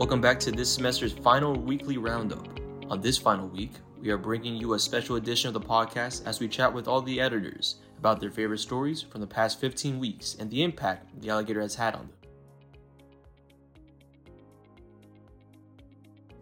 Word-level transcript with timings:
Welcome 0.00 0.22
back 0.22 0.40
to 0.40 0.50
this 0.50 0.74
semester's 0.74 1.12
final 1.12 1.54
weekly 1.54 1.98
roundup. 1.98 2.58
On 2.88 3.02
this 3.02 3.18
final 3.18 3.46
week, 3.48 3.72
we 4.00 4.08
are 4.08 4.16
bringing 4.16 4.56
you 4.56 4.72
a 4.72 4.78
special 4.78 5.16
edition 5.16 5.48
of 5.48 5.52
the 5.52 5.60
podcast 5.60 6.26
as 6.26 6.40
we 6.40 6.48
chat 6.48 6.72
with 6.72 6.88
all 6.88 7.02
the 7.02 7.20
editors 7.20 7.74
about 7.98 8.18
their 8.18 8.30
favorite 8.30 8.60
stories 8.60 9.02
from 9.02 9.20
the 9.20 9.26
past 9.26 9.60
15 9.60 9.98
weeks 9.98 10.36
and 10.40 10.50
the 10.50 10.62
impact 10.62 11.20
the 11.20 11.28
alligator 11.28 11.60
has 11.60 11.74
had 11.74 11.94
on 11.94 12.08
them. 12.08 12.16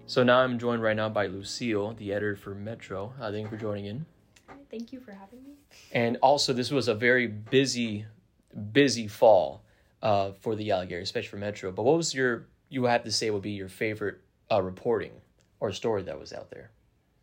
So 0.06 0.22
now 0.22 0.38
I'm 0.38 0.56
joined 0.56 0.80
right 0.80 0.96
now 0.96 1.08
by 1.08 1.26
Lucille, 1.26 1.94
the 1.94 2.12
editor 2.12 2.36
for 2.36 2.54
Metro. 2.54 3.12
Uh, 3.20 3.32
thank 3.32 3.42
you 3.42 3.50
for 3.50 3.56
joining 3.56 3.86
in. 3.86 4.06
Thank 4.70 4.92
you 4.92 5.00
for 5.00 5.10
having 5.10 5.42
me. 5.42 5.54
And 5.90 6.16
also, 6.22 6.52
this 6.52 6.70
was 6.70 6.86
a 6.86 6.94
very 6.94 7.26
busy, 7.26 8.06
busy 8.70 9.08
fall 9.08 9.64
uh, 10.00 10.30
for 10.42 10.54
the 10.54 10.70
alligator, 10.70 11.00
especially 11.00 11.30
for 11.30 11.38
Metro. 11.38 11.72
But 11.72 11.82
what 11.82 11.96
was 11.96 12.14
your, 12.14 12.46
you 12.68 12.84
have 12.84 13.04
to 13.04 13.12
say 13.12 13.30
would 13.30 13.42
be 13.42 13.52
your 13.52 13.68
favorite 13.68 14.20
uh, 14.50 14.62
reporting 14.62 15.12
or 15.60 15.72
story 15.72 16.02
that 16.02 16.18
was 16.18 16.32
out 16.32 16.50
there? 16.50 16.70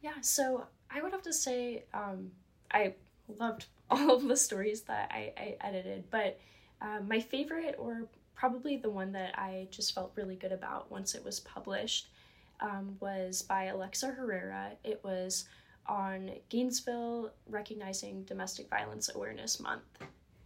Yeah, 0.01 0.19
so 0.21 0.65
I 0.89 1.01
would 1.01 1.11
have 1.11 1.23
to 1.23 1.33
say 1.33 1.83
um, 1.93 2.31
I 2.71 2.93
loved 3.39 3.65
all 3.89 4.15
of 4.15 4.23
the 4.27 4.37
stories 4.37 4.81
that 4.83 5.11
I, 5.11 5.33
I 5.37 5.57
edited, 5.61 6.09
but 6.09 6.39
uh, 6.81 6.99
my 7.07 7.19
favorite, 7.19 7.75
or 7.77 8.07
probably 8.35 8.77
the 8.77 8.89
one 8.89 9.11
that 9.13 9.37
I 9.37 9.67
just 9.71 9.95
felt 9.95 10.11
really 10.15 10.35
good 10.35 10.51
about 10.51 10.91
once 10.91 11.15
it 11.15 11.23
was 11.23 11.39
published, 11.39 12.09
um, 12.59 12.97
was 12.99 13.41
by 13.41 13.65
Alexa 13.65 14.07
Herrera. 14.07 14.71
It 14.83 14.99
was 15.03 15.45
on 15.87 16.31
Gainesville 16.49 17.31
recognizing 17.49 18.23
Domestic 18.23 18.69
Violence 18.69 19.09
Awareness 19.13 19.59
Month. 19.59 19.83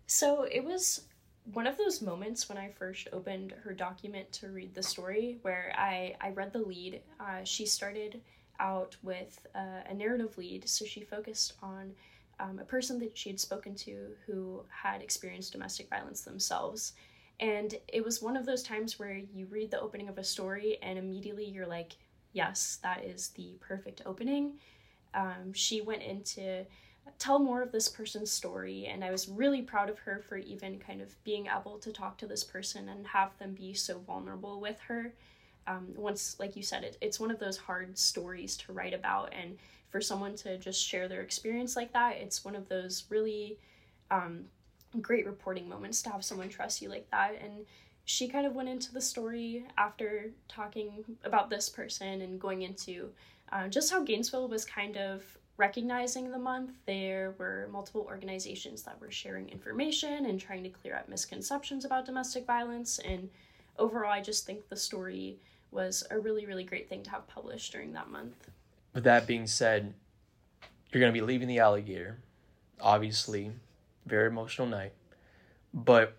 So 0.08 0.44
it 0.44 0.64
was 0.64 1.02
one 1.46 1.68
of 1.68 1.78
those 1.78 2.02
moments 2.02 2.48
when 2.48 2.58
I 2.58 2.70
first 2.70 3.08
opened 3.12 3.54
her 3.64 3.74
document 3.74 4.32
to 4.34 4.50
read 4.50 4.74
the 4.74 4.84
story 4.84 5.40
where 5.42 5.74
I, 5.76 6.16
I 6.22 6.30
read 6.30 6.54
the 6.54 6.60
lead. 6.60 7.02
Uh, 7.20 7.44
she 7.44 7.66
started 7.66 8.22
out 8.60 8.96
with 9.02 9.48
uh, 9.56 9.82
a 9.90 9.94
narrative 9.94 10.38
lead, 10.38 10.68
so 10.68 10.86
she 10.86 11.02
focused 11.02 11.54
on 11.64 11.92
um, 12.40 12.60
a 12.60 12.66
person 12.66 13.00
that 13.00 13.18
she 13.18 13.30
had 13.30 13.40
spoken 13.40 13.76
to 13.76 14.10
who 14.26 14.64
had 14.70 15.02
experienced 15.02 15.52
domestic 15.52 15.90
violence 15.90 16.22
themselves. 16.22 16.94
And 17.40 17.76
it 17.88 18.04
was 18.04 18.22
one 18.22 18.36
of 18.38 18.46
those 18.46 18.64
times 18.64 19.00
where 19.00 19.14
you 19.14 19.48
read 19.48 19.72
the 19.72 19.80
opening 19.80 20.10
of 20.10 20.18
a 20.18 20.24
story 20.24 20.78
and 20.82 21.00
immediately 21.00 21.46
you're 21.46 21.68
like, 21.68 21.94
yes, 22.34 22.80
that 22.84 23.04
is 23.04 23.30
the 23.30 23.56
perfect 23.60 24.02
opening. 24.06 24.60
Um, 25.14 25.54
she 25.54 25.82
went 25.82 26.04
into 26.04 26.66
tell 27.18 27.40
more 27.40 27.62
of 27.62 27.72
this 27.72 27.90
person's 27.90 28.32
story 28.32 28.86
and 28.86 29.04
i 29.04 29.12
was 29.12 29.28
really 29.28 29.62
proud 29.62 29.90
of 29.90 30.00
her 30.00 30.24
for 30.28 30.38
even 30.38 30.80
kind 30.80 31.02
of 31.02 31.22
being 31.24 31.48
able 31.48 31.78
to 31.78 31.92
talk 31.92 32.18
to 32.18 32.28
this 32.28 32.44
person 32.44 32.90
and 32.90 33.08
have 33.08 33.38
them 33.40 33.54
be 33.54 33.74
so 33.74 34.00
vulnerable 34.00 34.60
with 34.60 34.80
her. 34.82 35.14
Um, 35.68 35.90
once 35.96 36.38
like 36.40 36.56
you 36.56 36.64
said 36.64 36.84
it, 36.84 36.98
it's 37.02 37.20
one 37.20 37.30
of 37.30 37.40
those 37.40 37.58
hard 37.58 37.98
stories 37.98 38.58
to 38.58 38.74
write 38.74 38.94
about 38.94 39.34
and 39.34 39.58
for 39.90 40.02
someone 40.02 40.36
to 40.38 40.58
just 40.58 40.84
share 40.84 41.08
their 41.08 41.22
experience 41.22 41.76
like 41.76 41.94
that 41.94 42.18
it's 42.18 42.44
one 42.46 42.56
of 42.56 42.70
those 42.70 43.04
really 43.10 43.58
um, 44.10 44.46
great 45.02 45.26
reporting 45.26 45.70
moments 45.70 46.02
to 46.02 46.10
have 46.10 46.26
someone 46.26 46.50
trust 46.50 46.82
you 46.82 46.90
like 46.90 47.10
that. 47.12 47.40
And 47.42 47.66
she 48.06 48.28
kind 48.28 48.48
of 48.48 48.56
went 48.56 48.70
into 48.70 48.92
the 48.92 49.02
story 49.02 49.66
after 49.78 50.32
talking 50.48 51.04
about 51.24 51.50
this 51.50 51.70
person 51.70 52.22
and 52.22 52.40
going 52.40 52.64
into 52.64 53.10
uh, 53.52 53.68
just 53.68 53.92
how 53.92 54.04
Gainesville 54.04 54.48
was 54.48 54.66
kind 54.66 54.98
of 54.98 55.24
recognizing 55.60 56.32
the 56.32 56.40
month. 56.40 56.72
There 56.88 57.36
were 57.38 57.68
multiple 57.72 58.06
organizations 58.08 58.82
that 58.84 59.00
were 59.00 59.12
sharing 59.12 59.50
information 59.50 60.26
and 60.26 60.40
trying 60.40 60.64
to 60.64 60.70
clear 60.70 60.96
up 60.96 61.10
misconceptions 61.10 61.84
about 61.84 62.06
domestic 62.06 62.48
violence. 62.48 62.98
And 63.00 63.30
overall, 63.78 64.12
I 64.12 64.22
just 64.22 64.46
think 64.46 64.70
the 64.70 64.78
story 64.78 65.38
was 65.72 66.04
a 66.10 66.18
really, 66.18 66.46
really 66.46 66.64
great 66.64 66.90
thing 66.90 67.04
to 67.04 67.10
have 67.12 67.28
published 67.28 67.74
during 67.74 67.92
that 67.94 68.10
month. 68.10 68.50
With 68.94 69.04
that 69.04 69.28
being 69.28 69.46
said, 69.46 69.94
you're 70.92 71.02
going 71.02 71.14
to 71.14 71.20
be 71.20 71.26
leaving 71.26 71.50
the 71.50 71.60
alligator. 71.60 72.20
Obviously, 72.82 73.52
very 74.06 74.28
emotional 74.28 74.66
night. 74.66 74.94
But, 75.74 76.16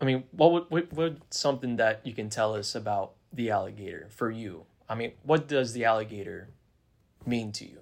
I 0.00 0.04
mean, 0.04 0.22
what 0.30 0.52
would 0.52 0.64
what, 0.70 0.92
what 0.92 1.16
something 1.30 1.76
that 1.76 2.00
you 2.04 2.14
can 2.14 2.30
tell 2.30 2.54
us 2.54 2.74
about 2.74 3.12
the 3.32 3.50
alligator 3.50 4.06
for 4.10 4.30
you? 4.30 4.64
I 4.88 4.94
mean, 4.94 5.12
what 5.24 5.48
does 5.48 5.72
the 5.72 5.84
alligator 5.84 6.48
mean 7.26 7.52
to 7.52 7.64
you? 7.64 7.78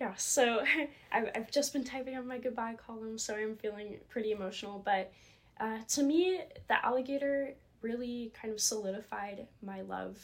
Yeah, 0.00 0.14
so 0.16 0.64
I've, 1.12 1.30
I've 1.34 1.50
just 1.50 1.72
been 1.72 1.84
typing 1.84 2.16
up 2.16 2.24
my 2.24 2.38
goodbye 2.38 2.74
column, 2.74 3.18
so 3.18 3.34
I'm 3.34 3.56
feeling 3.56 3.98
pretty 4.08 4.32
emotional. 4.32 4.80
But 4.84 5.12
uh, 5.60 5.78
to 5.88 6.02
me, 6.02 6.40
the 6.68 6.84
alligator 6.84 7.54
really 7.82 8.32
kind 8.40 8.52
of 8.52 8.60
solidified 8.60 9.46
my 9.62 9.82
love 9.82 10.18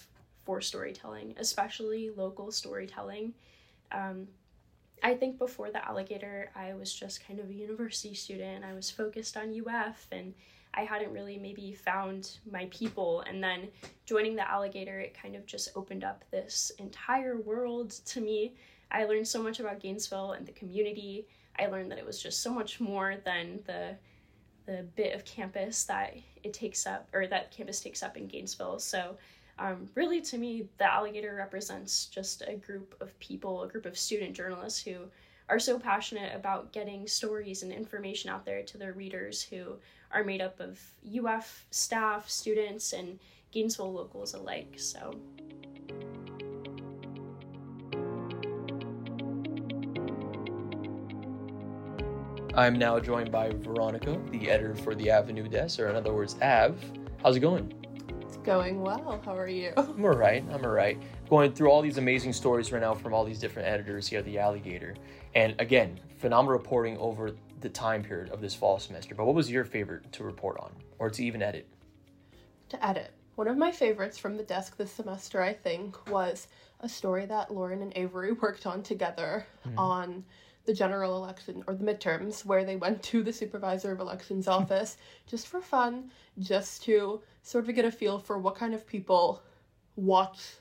for 0.44 0.60
storytelling, 0.60 1.34
especially 1.38 2.10
local 2.10 2.50
storytelling. 2.50 3.34
Um, 3.92 4.28
I 5.02 5.14
think 5.14 5.38
before 5.38 5.70
the 5.70 5.86
alligator, 5.86 6.50
I 6.54 6.74
was 6.74 6.92
just 6.92 7.26
kind 7.26 7.38
of 7.38 7.50
a 7.50 7.52
university 7.52 8.14
student. 8.14 8.64
I 8.64 8.72
was 8.72 8.90
focused 8.90 9.36
on 9.36 9.54
UF 9.54 10.06
and 10.10 10.32
I 10.72 10.84
hadn't 10.84 11.12
really 11.12 11.38
maybe 11.38 11.72
found 11.72 12.38
my 12.50 12.66
people. 12.70 13.22
And 13.22 13.42
then 13.42 13.68
joining 14.04 14.36
the 14.36 14.50
alligator, 14.50 14.98
it 15.00 15.16
kind 15.20 15.36
of 15.36 15.46
just 15.46 15.70
opened 15.76 16.04
up 16.04 16.24
this 16.30 16.72
entire 16.78 17.38
world 17.38 17.90
to 18.06 18.20
me. 18.20 18.54
I 18.90 19.04
learned 19.04 19.28
so 19.28 19.42
much 19.42 19.60
about 19.60 19.80
Gainesville 19.80 20.32
and 20.32 20.46
the 20.46 20.52
community. 20.52 21.26
I 21.58 21.66
learned 21.66 21.90
that 21.90 21.98
it 21.98 22.06
was 22.06 22.22
just 22.22 22.42
so 22.42 22.52
much 22.52 22.80
more 22.80 23.16
than 23.24 23.60
the 23.66 23.96
the 24.66 24.84
bit 24.96 25.14
of 25.14 25.24
campus 25.24 25.84
that 25.84 26.16
it 26.42 26.52
takes 26.52 26.88
up 26.88 27.08
or 27.12 27.28
that 27.28 27.52
campus 27.52 27.80
takes 27.80 28.02
up 28.02 28.16
in 28.16 28.26
Gainesville. 28.26 28.80
So 28.80 29.16
um, 29.58 29.88
really 29.94 30.20
to 30.22 30.38
me 30.38 30.68
the 30.78 30.92
alligator 30.92 31.34
represents 31.34 32.06
just 32.06 32.42
a 32.46 32.54
group 32.54 32.94
of 33.00 33.18
people 33.18 33.62
a 33.62 33.68
group 33.68 33.86
of 33.86 33.98
student 33.98 34.34
journalists 34.34 34.82
who 34.82 34.96
are 35.48 35.58
so 35.58 35.78
passionate 35.78 36.34
about 36.34 36.72
getting 36.72 37.06
stories 37.06 37.62
and 37.62 37.72
information 37.72 38.30
out 38.30 38.44
there 38.44 38.62
to 38.62 38.78
their 38.78 38.92
readers 38.92 39.42
who 39.42 39.76
are 40.12 40.24
made 40.24 40.40
up 40.40 40.60
of 40.60 40.80
uf 41.24 41.66
staff 41.70 42.28
students 42.28 42.92
and 42.92 43.18
gainesville 43.50 43.92
locals 43.92 44.34
alike 44.34 44.74
so 44.76 45.14
I'm 52.56 52.78
now 52.78 52.98
joined 52.98 53.30
by 53.30 53.50
Veronica, 53.50 54.18
the 54.30 54.50
editor 54.50 54.74
for 54.74 54.94
the 54.94 55.10
Avenue 55.10 55.46
Desk, 55.46 55.78
or 55.78 55.88
in 55.88 55.94
other 55.94 56.14
words, 56.14 56.36
Av. 56.40 56.74
How's 57.22 57.36
it 57.36 57.40
going? 57.40 57.70
It's 58.22 58.38
going 58.38 58.80
well. 58.80 59.20
How 59.26 59.36
are 59.36 59.46
you? 59.46 59.74
I'm 59.76 60.02
all 60.02 60.16
right. 60.16 60.42
I'm 60.50 60.64
all 60.64 60.70
right. 60.70 60.98
Going 61.28 61.52
through 61.52 61.70
all 61.70 61.82
these 61.82 61.98
amazing 61.98 62.32
stories 62.32 62.72
right 62.72 62.80
now 62.80 62.94
from 62.94 63.12
all 63.12 63.26
these 63.26 63.38
different 63.38 63.68
editors 63.68 64.08
here 64.08 64.20
at 64.20 64.24
the 64.24 64.38
Alligator. 64.38 64.94
And 65.34 65.54
again, 65.58 66.00
phenomenal 66.16 66.56
reporting 66.56 66.96
over 66.96 67.32
the 67.60 67.68
time 67.68 68.02
period 68.02 68.30
of 68.30 68.40
this 68.40 68.54
fall 68.54 68.78
semester. 68.78 69.14
But 69.14 69.26
what 69.26 69.34
was 69.34 69.50
your 69.50 69.66
favorite 69.66 70.10
to 70.12 70.24
report 70.24 70.56
on 70.58 70.72
or 70.98 71.10
to 71.10 71.22
even 71.22 71.42
edit? 71.42 71.68
To 72.70 72.82
edit. 72.82 73.12
One 73.34 73.48
of 73.48 73.58
my 73.58 73.70
favorites 73.70 74.16
from 74.16 74.38
the 74.38 74.42
desk 74.42 74.78
this 74.78 74.90
semester, 74.90 75.42
I 75.42 75.52
think, 75.52 76.10
was 76.10 76.48
a 76.80 76.88
story 76.88 77.26
that 77.26 77.52
Lauren 77.52 77.82
and 77.82 77.92
Avery 77.96 78.32
worked 78.40 78.64
on 78.64 78.82
together 78.82 79.46
mm-hmm. 79.66 79.78
on 79.78 80.24
the 80.66 80.74
general 80.74 81.16
election 81.16 81.64
or 81.66 81.74
the 81.74 81.84
midterms 81.84 82.44
where 82.44 82.64
they 82.64 82.76
went 82.76 83.02
to 83.04 83.22
the 83.22 83.32
supervisor 83.32 83.92
of 83.92 84.00
elections 84.00 84.48
office 84.48 84.96
just 85.26 85.46
for 85.46 85.60
fun, 85.60 86.10
just 86.38 86.82
to 86.84 87.20
sort 87.42 87.68
of 87.68 87.74
get 87.74 87.84
a 87.84 87.90
feel 87.90 88.18
for 88.18 88.38
what 88.38 88.56
kind 88.56 88.74
of 88.74 88.86
people 88.86 89.42
watch 89.96 90.56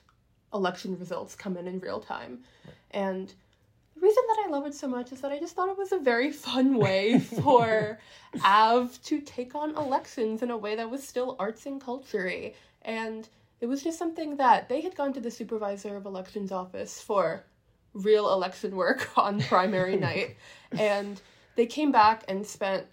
election 0.54 0.98
results 0.98 1.34
come 1.34 1.56
in 1.56 1.66
in 1.66 1.80
real 1.80 2.00
time. 2.00 2.38
And 2.92 3.32
the 3.94 4.00
reason 4.00 4.22
that 4.28 4.44
I 4.46 4.50
love 4.50 4.66
it 4.66 4.74
so 4.74 4.88
much 4.88 5.12
is 5.12 5.20
that 5.20 5.32
I 5.32 5.38
just 5.38 5.54
thought 5.54 5.68
it 5.68 5.78
was 5.78 5.92
a 5.92 5.98
very 5.98 6.30
fun 6.30 6.78
way 6.78 7.18
for 7.42 7.98
Av 8.44 8.98
to 9.04 9.20
take 9.20 9.54
on 9.54 9.76
elections 9.76 10.42
in 10.42 10.50
a 10.50 10.56
way 10.56 10.76
that 10.76 10.90
was 10.90 11.06
still 11.06 11.36
arts 11.38 11.66
and 11.66 11.80
culture 11.80 12.52
And 12.82 13.28
it 13.60 13.66
was 13.66 13.82
just 13.82 13.98
something 13.98 14.36
that 14.36 14.68
they 14.68 14.82
had 14.82 14.94
gone 14.94 15.12
to 15.14 15.20
the 15.20 15.30
supervisor 15.30 15.96
of 15.96 16.04
elections 16.04 16.52
office 16.52 17.00
for 17.00 17.44
real 17.96 18.32
election 18.32 18.76
work 18.76 19.08
on 19.16 19.40
primary 19.40 19.96
night. 20.08 20.36
And 20.72 21.20
they 21.56 21.66
came 21.66 21.92
back 21.92 22.24
and 22.28 22.46
spent 22.46 22.86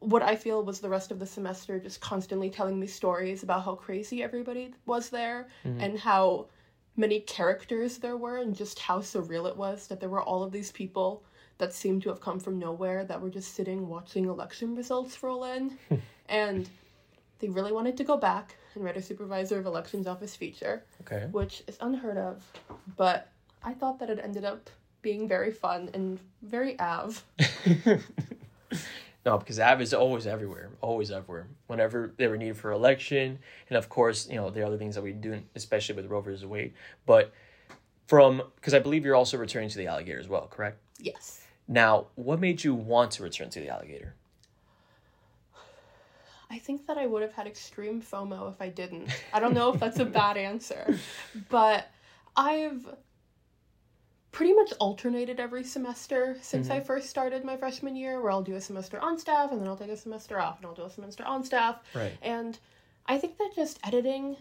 what 0.00 0.22
I 0.22 0.34
feel 0.34 0.64
was 0.64 0.80
the 0.80 0.88
rest 0.88 1.10
of 1.10 1.18
the 1.18 1.26
semester 1.26 1.78
just 1.78 2.00
constantly 2.00 2.48
telling 2.48 2.80
me 2.80 2.86
stories 2.86 3.42
about 3.42 3.64
how 3.64 3.74
crazy 3.74 4.22
everybody 4.22 4.74
was 4.86 5.10
there 5.10 5.48
mm-hmm. 5.64 5.80
and 5.80 5.98
how 5.98 6.46
many 6.96 7.20
characters 7.20 7.98
there 7.98 8.16
were 8.16 8.38
and 8.38 8.54
just 8.54 8.78
how 8.78 9.00
surreal 9.00 9.48
it 9.48 9.56
was 9.56 9.86
that 9.88 10.00
there 10.00 10.08
were 10.08 10.22
all 10.22 10.42
of 10.42 10.52
these 10.52 10.72
people 10.72 11.22
that 11.58 11.74
seemed 11.74 12.02
to 12.02 12.08
have 12.08 12.20
come 12.20 12.40
from 12.40 12.58
nowhere 12.58 13.04
that 13.04 13.20
were 13.20 13.28
just 13.28 13.54
sitting 13.54 13.86
watching 13.88 14.24
election 14.24 14.74
results 14.74 15.22
roll 15.22 15.44
in. 15.44 15.76
and 16.28 16.68
they 17.38 17.48
really 17.48 17.72
wanted 17.72 17.96
to 17.98 18.04
go 18.04 18.16
back 18.16 18.56
and 18.74 18.82
write 18.82 18.96
a 18.96 19.02
supervisor 19.02 19.58
of 19.58 19.66
elections 19.66 20.06
office 20.06 20.34
feature. 20.34 20.84
Okay. 21.02 21.26
Which 21.30 21.62
is 21.66 21.76
unheard 21.80 22.16
of. 22.16 22.42
But 22.96 23.30
I 23.62 23.74
thought 23.74 23.98
that 24.00 24.10
it 24.10 24.20
ended 24.22 24.44
up 24.44 24.70
being 25.02 25.28
very 25.28 25.50
fun 25.52 25.90
and 25.94 26.18
very 26.42 26.78
Av. 26.78 27.24
No, 29.26 29.36
because 29.36 29.60
Av 29.60 29.82
is 29.82 29.92
always 29.92 30.26
everywhere, 30.26 30.70
always 30.80 31.10
everywhere. 31.10 31.46
Whenever 31.66 32.14
they 32.16 32.26
were 32.26 32.38
needed 32.38 32.56
for 32.56 32.72
election, 32.72 33.38
and 33.68 33.76
of 33.76 33.88
course, 33.88 34.26
you 34.28 34.36
know, 34.36 34.48
the 34.48 34.66
other 34.66 34.78
things 34.78 34.94
that 34.94 35.02
we 35.02 35.12
do, 35.12 35.42
especially 35.54 35.94
with 35.94 36.06
Roe 36.06 36.22
versus 36.22 36.46
Wade. 36.46 36.72
But 37.04 37.32
from 38.06 38.42
because 38.56 38.72
I 38.72 38.78
believe 38.78 39.04
you're 39.04 39.14
also 39.14 39.36
returning 39.36 39.68
to 39.70 39.78
the 39.78 39.88
alligator 39.88 40.18
as 40.18 40.28
well, 40.28 40.46
correct? 40.50 40.78
Yes. 40.98 41.44
Now, 41.68 42.06
what 42.14 42.40
made 42.40 42.64
you 42.64 42.74
want 42.74 43.10
to 43.12 43.22
return 43.22 43.50
to 43.50 43.60
the 43.60 43.68
alligator? 43.68 44.14
I 46.50 46.58
think 46.58 46.86
that 46.86 46.98
I 46.98 47.06
would 47.06 47.22
have 47.22 47.32
had 47.32 47.46
extreme 47.46 48.02
FOMO 48.02 48.50
if 48.50 48.60
I 48.60 48.70
didn't. 48.70 49.10
I 49.32 49.38
don't 49.38 49.54
know 49.54 49.72
if 49.72 49.78
that's 49.78 50.00
a 50.00 50.04
bad 50.04 50.36
answer, 50.50 50.98
but 51.48 51.88
I've 52.36 52.88
pretty 54.32 54.52
much 54.52 54.72
alternated 54.78 55.40
every 55.40 55.64
semester 55.64 56.36
since 56.40 56.70
I 56.70 56.76
mm-hmm. 56.76 56.86
first 56.86 57.10
started 57.10 57.44
my 57.44 57.56
freshman 57.56 57.96
year, 57.96 58.20
where 58.20 58.30
I'll 58.30 58.42
do 58.42 58.54
a 58.54 58.60
semester 58.60 59.00
on 59.00 59.18
staff 59.18 59.50
and 59.50 59.60
then 59.60 59.68
I'll 59.68 59.76
take 59.76 59.90
a 59.90 59.96
semester 59.96 60.38
off 60.38 60.58
and 60.58 60.66
I'll 60.66 60.74
do 60.74 60.84
a 60.84 60.90
semester 60.90 61.24
on 61.24 61.42
staff. 61.42 61.80
Right. 61.94 62.12
And 62.22 62.58
I 63.06 63.18
think 63.18 63.38
that 63.38 63.50
just 63.54 63.80
editing 63.84 64.36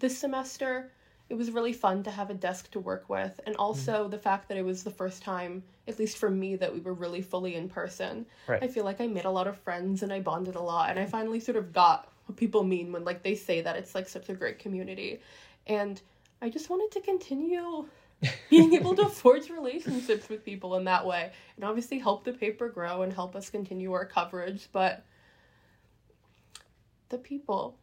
this 0.00 0.18
semester, 0.18 0.90
it 1.30 1.34
was 1.34 1.50
really 1.50 1.72
fun 1.72 2.02
to 2.02 2.10
have 2.10 2.28
a 2.28 2.34
desk 2.34 2.70
to 2.72 2.80
work 2.80 3.08
with. 3.08 3.40
And 3.46 3.56
also 3.56 4.02
mm-hmm. 4.02 4.10
the 4.10 4.18
fact 4.18 4.48
that 4.48 4.58
it 4.58 4.64
was 4.64 4.82
the 4.82 4.90
first 4.90 5.22
time, 5.22 5.62
at 5.88 5.98
least 5.98 6.18
for 6.18 6.28
me, 6.28 6.56
that 6.56 6.72
we 6.72 6.80
were 6.80 6.92
really 6.92 7.22
fully 7.22 7.54
in 7.54 7.70
person. 7.70 8.26
Right. 8.46 8.62
I 8.62 8.68
feel 8.68 8.84
like 8.84 9.00
I 9.00 9.06
made 9.06 9.24
a 9.24 9.30
lot 9.30 9.46
of 9.46 9.56
friends 9.56 10.02
and 10.02 10.12
I 10.12 10.20
bonded 10.20 10.56
a 10.56 10.60
lot. 10.60 10.90
And 10.90 10.98
I 10.98 11.06
finally 11.06 11.40
sort 11.40 11.56
of 11.56 11.72
got 11.72 12.12
what 12.26 12.36
people 12.36 12.64
mean 12.64 12.92
when 12.92 13.04
like 13.04 13.22
they 13.22 13.34
say 13.34 13.62
that 13.62 13.76
it's 13.76 13.94
like 13.94 14.10
such 14.10 14.28
a 14.28 14.34
great 14.34 14.58
community. 14.58 15.20
And 15.66 16.02
I 16.42 16.50
just 16.50 16.68
wanted 16.68 16.90
to 16.92 17.00
continue 17.00 17.86
being 18.50 18.74
able 18.74 18.94
to 18.96 19.06
forge 19.06 19.50
relationships 19.50 20.28
with 20.28 20.44
people 20.44 20.76
in 20.76 20.84
that 20.84 21.06
way. 21.06 21.32
And 21.56 21.64
obviously 21.64 21.98
help 21.98 22.24
the 22.24 22.32
paper 22.32 22.68
grow 22.68 23.02
and 23.02 23.12
help 23.12 23.36
us 23.36 23.50
continue 23.50 23.92
our 23.92 24.06
coverage 24.06 24.68
but 24.72 25.04
the 27.08 27.18
people. 27.18 27.76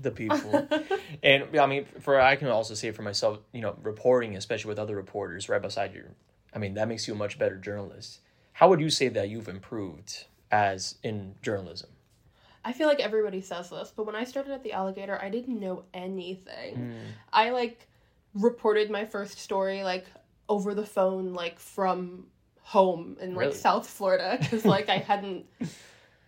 The 0.00 0.10
people. 0.10 0.68
And 1.22 1.58
i 1.58 1.66
mean 1.66 1.86
for 2.00 2.20
i 2.20 2.36
can 2.36 2.48
also 2.48 2.74
say 2.74 2.90
for 2.90 3.02
myself 3.02 3.38
you 3.52 3.62
know 3.62 3.76
reporting 3.82 4.36
especially 4.36 4.68
with 4.68 4.78
other 4.78 4.94
reporters 4.94 5.48
right 5.48 5.62
beside 5.62 5.94
you 5.94 6.04
i 6.52 6.58
mean 6.58 6.74
that 6.74 6.86
makes 6.86 7.08
you 7.08 7.14
a 7.14 7.16
much 7.16 7.38
better 7.38 7.56
journalist. 7.56 8.20
How 8.52 8.68
would 8.70 8.80
you 8.80 8.90
say 8.90 9.08
that 9.08 9.28
you've 9.28 9.48
improved 9.48 10.24
as 10.50 10.96
in 11.02 11.34
journalism? 11.42 11.90
I 12.64 12.72
feel 12.72 12.88
like 12.88 13.00
everybody 13.00 13.42
says 13.42 13.70
this, 13.70 13.92
but 13.94 14.06
when 14.06 14.16
I 14.16 14.24
started 14.24 14.52
at 14.52 14.62
the 14.64 14.72
alligator, 14.72 15.20
I 15.22 15.28
didn't 15.28 15.60
know 15.60 15.84
anything. 15.94 16.74
Hmm. 16.74 16.92
I 17.32 17.50
like 17.50 17.86
reported 18.36 18.90
my 18.90 19.04
first 19.04 19.38
story 19.38 19.82
like 19.82 20.06
over 20.48 20.74
the 20.74 20.86
phone, 20.86 21.32
like 21.32 21.58
from 21.58 22.26
home 22.60 23.16
in 23.20 23.34
like 23.34 23.46
Really? 23.46 23.56
South 23.56 23.88
Florida, 23.88 24.38
because 24.40 24.64
like 24.76 24.88
I 24.88 24.98
hadn't. 24.98 25.46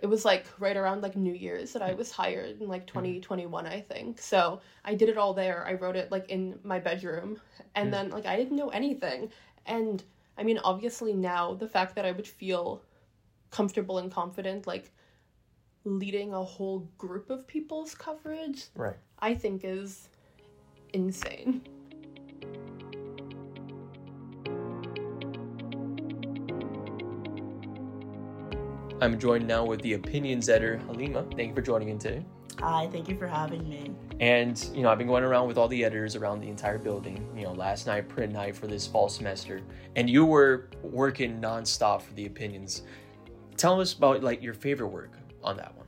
It 0.00 0.06
was 0.06 0.24
like 0.24 0.46
right 0.60 0.76
around 0.76 1.02
like 1.02 1.16
New 1.16 1.34
Year's 1.34 1.72
that 1.72 1.82
I 1.82 1.92
was 1.92 2.12
hired 2.12 2.60
in 2.60 2.68
like 2.68 2.86
mm-hmm. 2.86 3.00
2021, 3.00 3.66
I 3.66 3.80
think. 3.80 4.20
So 4.20 4.60
I 4.84 4.94
did 4.94 5.08
it 5.08 5.18
all 5.18 5.34
there. 5.34 5.66
I 5.66 5.74
wrote 5.74 5.96
it 5.96 6.12
like 6.12 6.30
in 6.30 6.58
my 6.62 6.78
bedroom, 6.78 7.40
and 7.74 7.88
mm. 7.88 7.92
then 7.92 8.10
like 8.10 8.26
I 8.26 8.36
didn't 8.36 8.56
know 8.56 8.68
anything. 8.68 9.30
And 9.66 10.02
I 10.36 10.44
mean, 10.44 10.58
obviously 10.58 11.12
now 11.12 11.54
the 11.54 11.68
fact 11.68 11.96
that 11.96 12.04
I 12.04 12.12
would 12.12 12.26
feel 12.26 12.80
comfortable 13.50 13.98
and 13.98 14.10
confident, 14.10 14.66
like 14.66 14.92
leading 15.84 16.32
a 16.32 16.42
whole 16.42 16.88
group 16.96 17.30
of 17.30 17.46
people's 17.46 17.94
coverage, 17.94 18.66
right 18.76 18.96
I 19.18 19.34
think 19.34 19.62
is 19.64 20.08
insane. 20.92 21.62
I'm 29.00 29.18
joined 29.18 29.46
now 29.46 29.64
with 29.64 29.80
the 29.82 29.94
opinions 29.94 30.48
editor 30.48 30.78
halima 30.86 31.24
thank 31.36 31.48
you 31.48 31.54
for 31.54 31.62
joining 31.62 31.88
in 31.88 31.98
today 31.98 32.24
Hi, 32.60 32.88
thank 32.90 33.08
you 33.08 33.16
for 33.16 33.28
having 33.28 33.68
me. 33.68 33.94
And, 34.18 34.68
you 34.74 34.82
know, 34.82 34.90
I've 34.90 34.98
been 34.98 35.06
going 35.06 35.22
around 35.22 35.46
with 35.46 35.56
all 35.56 35.68
the 35.68 35.84
editors 35.84 36.16
around 36.16 36.40
the 36.40 36.48
entire 36.48 36.76
building, 36.76 37.24
you 37.36 37.44
know, 37.44 37.52
last 37.52 37.86
night, 37.86 38.08
print 38.08 38.32
night 38.32 38.56
for 38.56 38.66
this 38.66 38.84
fall 38.84 39.08
semester. 39.08 39.60
And 39.94 40.10
you 40.10 40.24
were 40.24 40.68
working 40.82 41.40
nonstop 41.40 42.02
for 42.02 42.12
the 42.14 42.26
opinions. 42.26 42.82
Tell 43.56 43.80
us 43.80 43.92
about, 43.92 44.24
like, 44.24 44.42
your 44.42 44.54
favorite 44.54 44.88
work 44.88 45.12
on 45.44 45.56
that 45.58 45.76
one. 45.76 45.86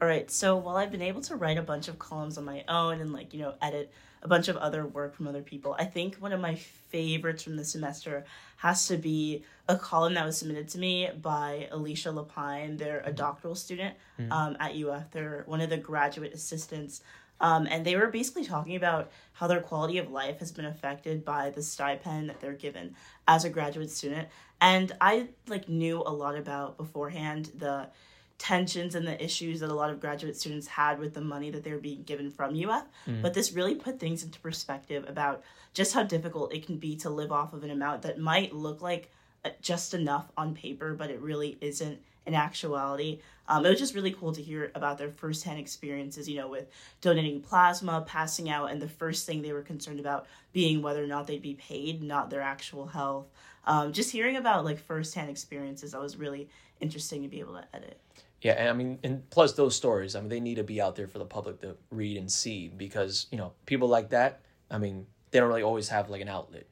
All 0.00 0.08
right, 0.08 0.30
so 0.30 0.56
while 0.56 0.76
I've 0.76 0.90
been 0.90 1.02
able 1.02 1.22
to 1.22 1.36
write 1.36 1.56
a 1.56 1.62
bunch 1.62 1.88
of 1.88 1.98
columns 1.98 2.36
on 2.36 2.44
my 2.44 2.64
own 2.68 3.00
and 3.00 3.14
like, 3.14 3.32
you 3.32 3.40
know, 3.40 3.54
edit 3.62 3.90
a 4.26 4.28
bunch 4.28 4.48
of 4.48 4.56
other 4.56 4.84
work 4.84 5.14
from 5.14 5.28
other 5.28 5.40
people, 5.40 5.76
I 5.78 5.84
think 5.84 6.16
one 6.16 6.32
of 6.32 6.40
my 6.40 6.56
favorites 6.56 7.44
from 7.44 7.56
the 7.56 7.64
semester 7.64 8.24
has 8.56 8.88
to 8.88 8.96
be 8.96 9.44
a 9.68 9.76
column 9.76 10.14
that 10.14 10.26
was 10.26 10.36
submitted 10.36 10.68
to 10.70 10.78
me 10.78 11.08
by 11.22 11.68
Alicia 11.70 12.08
Lapine. 12.08 12.76
They're 12.76 13.02
a 13.04 13.12
doctoral 13.12 13.54
student 13.54 13.94
um, 14.32 14.56
at 14.58 14.74
UF. 14.74 15.12
They're 15.12 15.44
one 15.46 15.60
of 15.60 15.70
the 15.70 15.76
graduate 15.76 16.34
assistants. 16.34 17.02
Um, 17.40 17.68
and 17.70 17.86
they 17.86 17.94
were 17.94 18.08
basically 18.08 18.44
talking 18.44 18.74
about 18.74 19.12
how 19.32 19.46
their 19.46 19.60
quality 19.60 19.98
of 19.98 20.10
life 20.10 20.40
has 20.40 20.50
been 20.50 20.64
affected 20.64 21.24
by 21.24 21.50
the 21.50 21.62
stipend 21.62 22.28
that 22.28 22.40
they're 22.40 22.54
given 22.54 22.96
as 23.28 23.44
a 23.44 23.50
graduate 23.50 23.90
student. 23.90 24.26
And 24.60 24.90
I 25.00 25.28
like 25.46 25.68
knew 25.68 26.02
a 26.04 26.10
lot 26.10 26.36
about 26.36 26.78
beforehand 26.78 27.52
the 27.56 27.90
tensions 28.38 28.94
and 28.94 29.06
the 29.06 29.22
issues 29.22 29.60
that 29.60 29.70
a 29.70 29.74
lot 29.74 29.90
of 29.90 30.00
graduate 30.00 30.36
students 30.36 30.66
had 30.66 30.98
with 30.98 31.14
the 31.14 31.20
money 31.20 31.50
that 31.50 31.64
they 31.64 31.72
were 31.72 31.78
being 31.78 32.02
given 32.02 32.30
from 32.30 32.54
UF. 32.54 32.84
But 33.22 33.34
this 33.34 33.52
really 33.52 33.74
put 33.74 33.98
things 33.98 34.22
into 34.22 34.38
perspective 34.40 35.04
about 35.08 35.42
just 35.72 35.94
how 35.94 36.02
difficult 36.02 36.52
it 36.52 36.66
can 36.66 36.76
be 36.76 36.96
to 36.96 37.10
live 37.10 37.32
off 37.32 37.52
of 37.52 37.64
an 37.64 37.70
amount 37.70 38.02
that 38.02 38.18
might 38.18 38.54
look 38.54 38.82
like 38.82 39.10
uh, 39.44 39.50
just 39.60 39.94
enough 39.94 40.30
on 40.36 40.54
paper, 40.54 40.94
but 40.94 41.10
it 41.10 41.20
really 41.20 41.56
isn't 41.60 41.98
in 42.26 42.34
actuality. 42.34 43.20
Um, 43.48 43.64
it 43.64 43.70
was 43.70 43.78
just 43.78 43.94
really 43.94 44.10
cool 44.10 44.32
to 44.32 44.42
hear 44.42 44.72
about 44.74 44.98
their 44.98 45.10
firsthand 45.10 45.60
experiences, 45.60 46.28
you 46.28 46.36
know, 46.36 46.48
with 46.48 46.66
donating 47.00 47.40
plasma, 47.40 48.04
passing 48.06 48.50
out, 48.50 48.70
and 48.70 48.82
the 48.82 48.88
first 48.88 49.24
thing 49.24 49.40
they 49.42 49.52
were 49.52 49.62
concerned 49.62 50.00
about 50.00 50.26
being 50.52 50.82
whether 50.82 51.02
or 51.02 51.06
not 51.06 51.26
they'd 51.26 51.42
be 51.42 51.54
paid, 51.54 52.02
not 52.02 52.28
their 52.28 52.40
actual 52.42 52.86
health. 52.86 53.26
Um, 53.64 53.92
just 53.92 54.10
hearing 54.10 54.36
about 54.36 54.64
like 54.64 54.78
firsthand 54.78 55.30
experiences, 55.30 55.92
that 55.92 56.00
was 56.00 56.16
really 56.16 56.48
interesting 56.80 57.22
to 57.22 57.28
be 57.28 57.40
able 57.40 57.54
to 57.54 57.64
edit. 57.72 58.00
Yeah, 58.42 58.52
and 58.52 58.68
I 58.68 58.72
mean, 58.72 58.98
and 59.02 59.28
plus 59.30 59.54
those 59.54 59.74
stories, 59.74 60.14
I 60.14 60.20
mean, 60.20 60.28
they 60.28 60.40
need 60.40 60.56
to 60.56 60.64
be 60.64 60.80
out 60.80 60.94
there 60.96 61.08
for 61.08 61.18
the 61.18 61.24
public 61.24 61.60
to 61.62 61.76
read 61.90 62.16
and 62.16 62.30
see 62.30 62.68
because, 62.68 63.26
you 63.30 63.38
know, 63.38 63.52
people 63.64 63.88
like 63.88 64.10
that, 64.10 64.40
I 64.70 64.78
mean, 64.78 65.06
they 65.30 65.40
don't 65.40 65.48
really 65.48 65.62
always 65.62 65.88
have 65.88 66.10
like 66.10 66.20
an 66.20 66.28
outlet. 66.28 66.66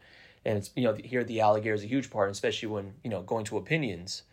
And 0.44 0.58
it's, 0.58 0.70
you 0.76 0.84
know, 0.84 0.94
here 0.94 1.24
the 1.24 1.40
alligator 1.40 1.74
is 1.74 1.82
a 1.82 1.86
huge 1.86 2.10
part, 2.10 2.30
especially 2.30 2.68
when, 2.68 2.92
you 3.02 3.10
know, 3.10 3.22
going 3.22 3.46
to 3.46 3.56
opinions. 3.56 4.24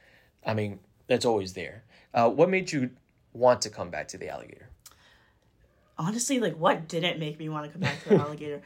I 0.45 0.53
mean, 0.53 0.79
that's 1.07 1.25
always 1.25 1.53
there. 1.53 1.83
Uh, 2.13 2.29
what 2.29 2.49
made 2.49 2.71
you 2.71 2.91
want 3.33 3.61
to 3.61 3.69
come 3.69 3.89
back 3.89 4.09
to 4.09 4.17
the 4.17 4.29
alligator? 4.29 4.70
Honestly 6.01 6.39
like 6.39 6.55
what 6.57 6.87
didn't 6.87 7.19
make 7.19 7.39
me 7.39 7.49
want 7.49 7.65
to 7.65 7.71
come 7.71 7.81
back 7.81 8.01
to 8.03 8.09
the 8.09 8.15
alligator? 8.25 8.61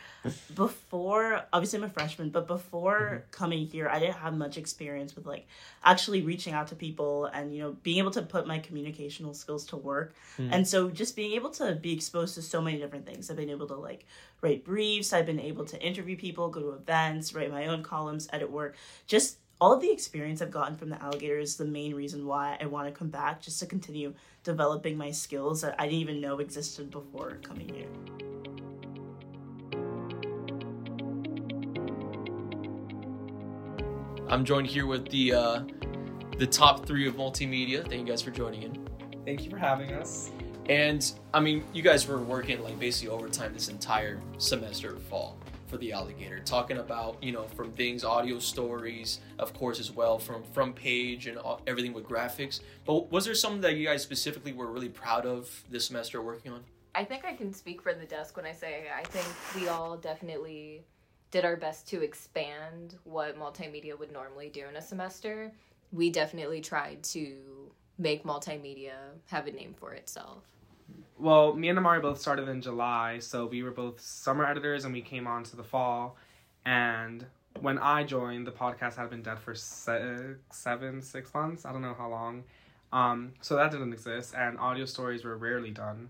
Before 0.56 1.42
obviously 1.54 1.78
i'm 1.80 1.86
a 1.86 1.90
freshman 1.90 2.30
but 2.30 2.48
before 2.48 3.00
mm-hmm. 3.00 3.32
coming 3.32 3.66
here 3.68 3.88
i 3.90 4.00
didn't 4.00 4.16
have 4.16 4.34
much 4.34 4.58
experience 4.58 5.16
with 5.16 5.26
like 5.26 5.48
actually 5.84 6.22
reaching 6.22 6.54
out 6.54 6.68
to 6.68 6.76
people 6.76 7.26
and 7.26 7.54
you 7.54 7.62
know 7.62 7.76
being 7.84 8.00
able 8.00 8.12
to 8.12 8.22
put 8.22 8.48
my 8.48 8.60
communicational 8.60 9.36
skills 9.36 9.66
to 9.68 9.78
work. 9.78 10.14
Hmm. 10.38 10.50
And 10.52 10.68
so 10.68 10.90
just 10.90 11.16
being 11.16 11.34
able 11.34 11.50
to 11.52 11.76
be 11.76 11.94
exposed 11.94 12.36
to 12.36 12.42
so 12.42 12.62
many 12.62 12.78
different 12.78 13.06
things. 13.06 13.30
I've 13.30 13.38
been 13.38 13.50
able 13.50 13.68
to 13.68 13.76
like 13.76 14.06
write 14.42 14.64
briefs. 14.64 15.14
I've 15.14 15.26
been 15.26 15.40
able 15.40 15.66
to 15.66 15.82
interview 15.82 16.18
people 16.18 16.50
go 16.50 16.62
to 16.62 16.72
events 16.72 17.34
write 17.34 17.52
my 17.52 17.68
own 17.68 17.84
columns 17.84 18.28
edit 18.32 18.52
work. 18.52 18.76
Just 19.08 19.38
all 19.62 19.74
of 19.74 19.82
the 19.82 19.92
experience 19.92 20.42
I've 20.42 20.52
gotten 20.52 20.76
from 20.76 20.90
the 20.90 21.02
alligator 21.02 21.40
is 21.40 21.56
the 21.56 21.66
main 21.66 21.96
reason 21.96 22.26
why 22.26 22.58
I 22.60 22.66
want 22.66 22.88
to 22.88 22.98
come 22.98 23.10
back, 23.10 23.42
just 23.42 23.60
to 23.60 23.66
continue 23.66 24.14
developing 24.44 24.98
my 24.98 25.12
skills 25.12 25.62
that 25.62 25.76
I 25.80 25.86
didn't 25.86 26.00
even 26.00 26.22
know 26.22 26.40
existed 26.40 26.92
before 26.92 27.40
coming 27.42 27.70
here. 27.70 27.88
I'm 34.28 34.44
joined 34.44 34.68
here 34.68 34.88
with 34.88 35.08
the 35.10 35.34
uh, 35.34 35.64
the 36.38 36.48
top 36.48 36.86
three 36.86 37.08
of 37.08 37.16
multimedia. 37.16 37.88
Thank 37.88 38.02
you 38.02 38.06
guys 38.06 38.22
for 38.22 38.32
joining 38.32 38.64
in. 38.64 38.88
Thank 39.24 39.46
you 39.46 39.50
for 39.50 39.58
having 39.58 39.94
us. 39.94 40.32
And 40.68 41.10
I 41.34 41.40
mean, 41.40 41.64
you 41.74 41.82
guys 41.84 42.08
were 42.08 42.18
working 42.18 42.62
like 42.62 42.78
basically 42.80 43.10
overtime 43.10 43.54
this 43.54 43.70
entire 43.70 44.20
semester 44.38 44.96
of 44.96 45.04
fall 45.04 45.38
for 45.68 45.78
the 45.78 45.92
alligator, 45.92 46.40
talking 46.40 46.78
about 46.78 47.22
you 47.22 47.32
know 47.32 47.44
from 47.44 47.72
things, 47.74 48.04
audio 48.04 48.40
stories, 48.40 49.20
of 49.40 49.54
course 49.54 49.80
as 49.80 49.92
well 49.92 50.18
from 50.18 50.44
from 50.44 50.74
page 50.74 51.28
and 51.28 51.38
all, 51.38 51.62
everything 51.68 51.94
with 51.94 52.06
graphics. 52.06 52.62
But 52.86 53.12
was 53.12 53.26
there 53.26 53.36
something 53.36 53.62
that 53.62 53.76
you 53.76 53.86
guys 53.86 54.04
specifically 54.04 54.54
were 54.54 54.72
really 54.72 54.90
proud 54.90 55.26
of 55.26 55.64
this 55.70 55.88
semester 55.88 56.22
working 56.22 56.52
on? 56.52 56.64
I 56.94 57.04
think 57.04 57.26
I 57.26 57.34
can 57.34 57.54
speak 57.54 57.82
for 57.82 57.94
the 57.94 58.06
desk 58.06 58.38
when 58.38 58.46
I 58.46 58.54
say 58.54 58.86
I 58.96 59.04
think 59.04 59.28
we 59.56 59.68
all 59.68 59.98
definitely 59.98 60.86
did 61.32 61.44
our 61.44 61.58
best 61.58 61.88
to 61.90 62.02
expand 62.02 62.96
what 63.04 63.38
multimedia 63.38 63.98
would 63.98 64.12
normally 64.12 64.50
do 64.50 64.66
in 64.70 64.78
a 64.78 64.82
semester. 64.82 65.52
We 65.92 66.10
definitely 66.10 66.62
tried 66.62 67.04
to 67.04 67.72
make 67.98 68.24
multimedia 68.24 68.94
have 69.28 69.48
a 69.48 69.52
name 69.52 69.74
for 69.74 69.94
itself. 69.94 70.44
Well, 71.18 71.54
me 71.54 71.70
and 71.70 71.80
Namari 71.80 72.02
both 72.02 72.20
started 72.20 72.50
in 72.50 72.62
July, 72.62 73.20
so 73.20 73.46
we 73.46 73.64
were 73.64 73.72
both 73.72 74.02
summer 74.02 74.46
editors 74.46 74.86
and 74.86 74.94
we 74.94 75.02
came 75.02 75.28
on 75.28 75.44
to 75.46 75.56
the 75.56 75.64
fall. 75.64 76.18
And 76.66 77.26
when 77.62 77.78
I 77.80 78.04
joined, 78.04 78.46
the 78.46 78.52
podcast 78.52 78.96
had 78.96 79.10
been 79.10 79.22
dead 79.22 79.40
for 79.40 79.56
six, 79.56 80.40
seven, 80.52 81.02
six 81.02 81.34
months. 81.34 81.66
I 81.66 81.72
don't 81.72 81.82
know 81.82 81.96
how 81.98 82.10
long. 82.10 82.44
Um, 82.92 83.34
so 83.42 83.56
that 83.56 83.72
didn't 83.72 83.94
exist, 83.94 84.34
and 84.38 84.58
audio 84.58 84.86
stories 84.86 85.24
were 85.24 85.38
rarely 85.38 85.72
done. 85.72 86.10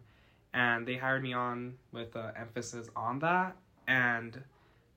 And 0.53 0.87
they 0.87 0.95
hired 0.95 1.21
me 1.23 1.33
on 1.33 1.75
with 1.91 2.15
an 2.15 2.31
emphasis 2.37 2.89
on 2.95 3.19
that 3.19 3.55
and 3.87 4.41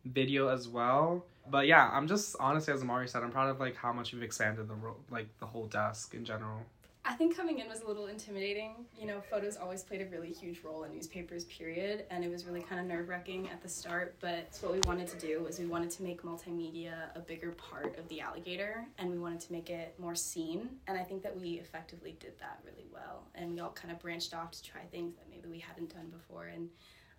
video 0.04 0.48
as 0.48 0.68
well. 0.68 1.24
But 1.50 1.66
yeah, 1.66 1.88
I'm 1.92 2.06
just 2.06 2.36
honestly, 2.38 2.72
as 2.72 2.82
Namari 2.82 3.08
said, 3.08 3.22
I'm 3.22 3.30
proud 3.30 3.50
of 3.50 3.58
like 3.58 3.76
how 3.76 3.92
much 3.92 4.12
we've 4.12 4.22
expanded 4.22 4.68
the 4.68 4.74
ro- 4.74 4.96
like 5.10 5.26
the 5.38 5.46
whole 5.46 5.66
desk 5.66 6.14
in 6.14 6.24
general. 6.24 6.60
I 7.08 7.14
think 7.14 7.34
coming 7.34 7.58
in 7.58 7.68
was 7.70 7.80
a 7.80 7.86
little 7.86 8.08
intimidating. 8.08 8.84
You 8.94 9.06
know, 9.06 9.22
photos 9.30 9.56
always 9.56 9.82
played 9.82 10.02
a 10.02 10.06
really 10.06 10.30
huge 10.30 10.62
role 10.62 10.84
in 10.84 10.92
newspapers, 10.92 11.46
period, 11.46 12.04
and 12.10 12.22
it 12.22 12.30
was 12.30 12.44
really 12.44 12.60
kind 12.60 12.82
of 12.82 12.86
nerve 12.86 13.08
wracking 13.08 13.48
at 13.48 13.62
the 13.62 13.68
start. 13.68 14.16
But 14.20 14.58
what 14.60 14.74
we 14.74 14.80
wanted 14.80 15.08
to 15.08 15.18
do 15.18 15.42
was 15.42 15.58
we 15.58 15.64
wanted 15.64 15.90
to 15.92 16.02
make 16.02 16.22
multimedia 16.22 16.92
a 17.16 17.20
bigger 17.20 17.52
part 17.52 17.98
of 17.98 18.06
the 18.10 18.20
alligator, 18.20 18.86
and 18.98 19.10
we 19.10 19.18
wanted 19.18 19.40
to 19.40 19.52
make 19.52 19.70
it 19.70 19.94
more 19.98 20.14
seen. 20.14 20.68
And 20.86 20.98
I 20.98 21.02
think 21.02 21.22
that 21.22 21.34
we 21.34 21.52
effectively 21.52 22.14
did 22.20 22.38
that 22.40 22.60
really 22.62 22.86
well. 22.92 23.26
And 23.34 23.54
we 23.54 23.60
all 23.60 23.72
kind 23.72 23.90
of 23.90 23.98
branched 24.00 24.34
off 24.34 24.50
to 24.50 24.62
try 24.62 24.82
things 24.82 25.14
that 25.14 25.30
maybe 25.30 25.48
we 25.48 25.60
hadn't 25.60 25.94
done 25.94 26.10
before. 26.10 26.48
And 26.48 26.68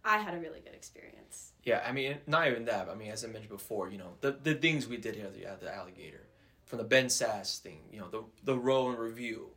I 0.06 0.20
had 0.20 0.36
a 0.36 0.40
really 0.40 0.60
good 0.60 0.76
experience. 0.76 1.54
Yeah, 1.64 1.84
I 1.84 1.94
mean, 1.94 2.18
not 2.28 2.48
even 2.48 2.66
that. 2.66 2.90
I 2.90 2.94
mean, 2.94 3.10
as 3.10 3.26
I 3.26 3.28
mentioned 3.28 3.50
before, 3.50 3.90
you 3.90 3.98
know, 3.98 4.12
the 4.22 4.38
the 4.44 4.54
things 4.54 4.88
we 4.88 4.98
did 4.98 5.16
here 5.16 5.26
at 5.26 5.34
the, 5.34 5.48
at 5.48 5.62
the 5.62 5.76
Alligator, 5.76 6.28
from 6.66 6.78
the 6.78 6.84
Ben 6.84 7.08
Sasse 7.08 7.58
thing, 7.58 7.80
you 7.92 8.00
know, 8.00 8.08
the 8.08 8.24
the 8.44 8.56
row 8.56 8.90
and 8.90 9.00
review. 9.00 9.50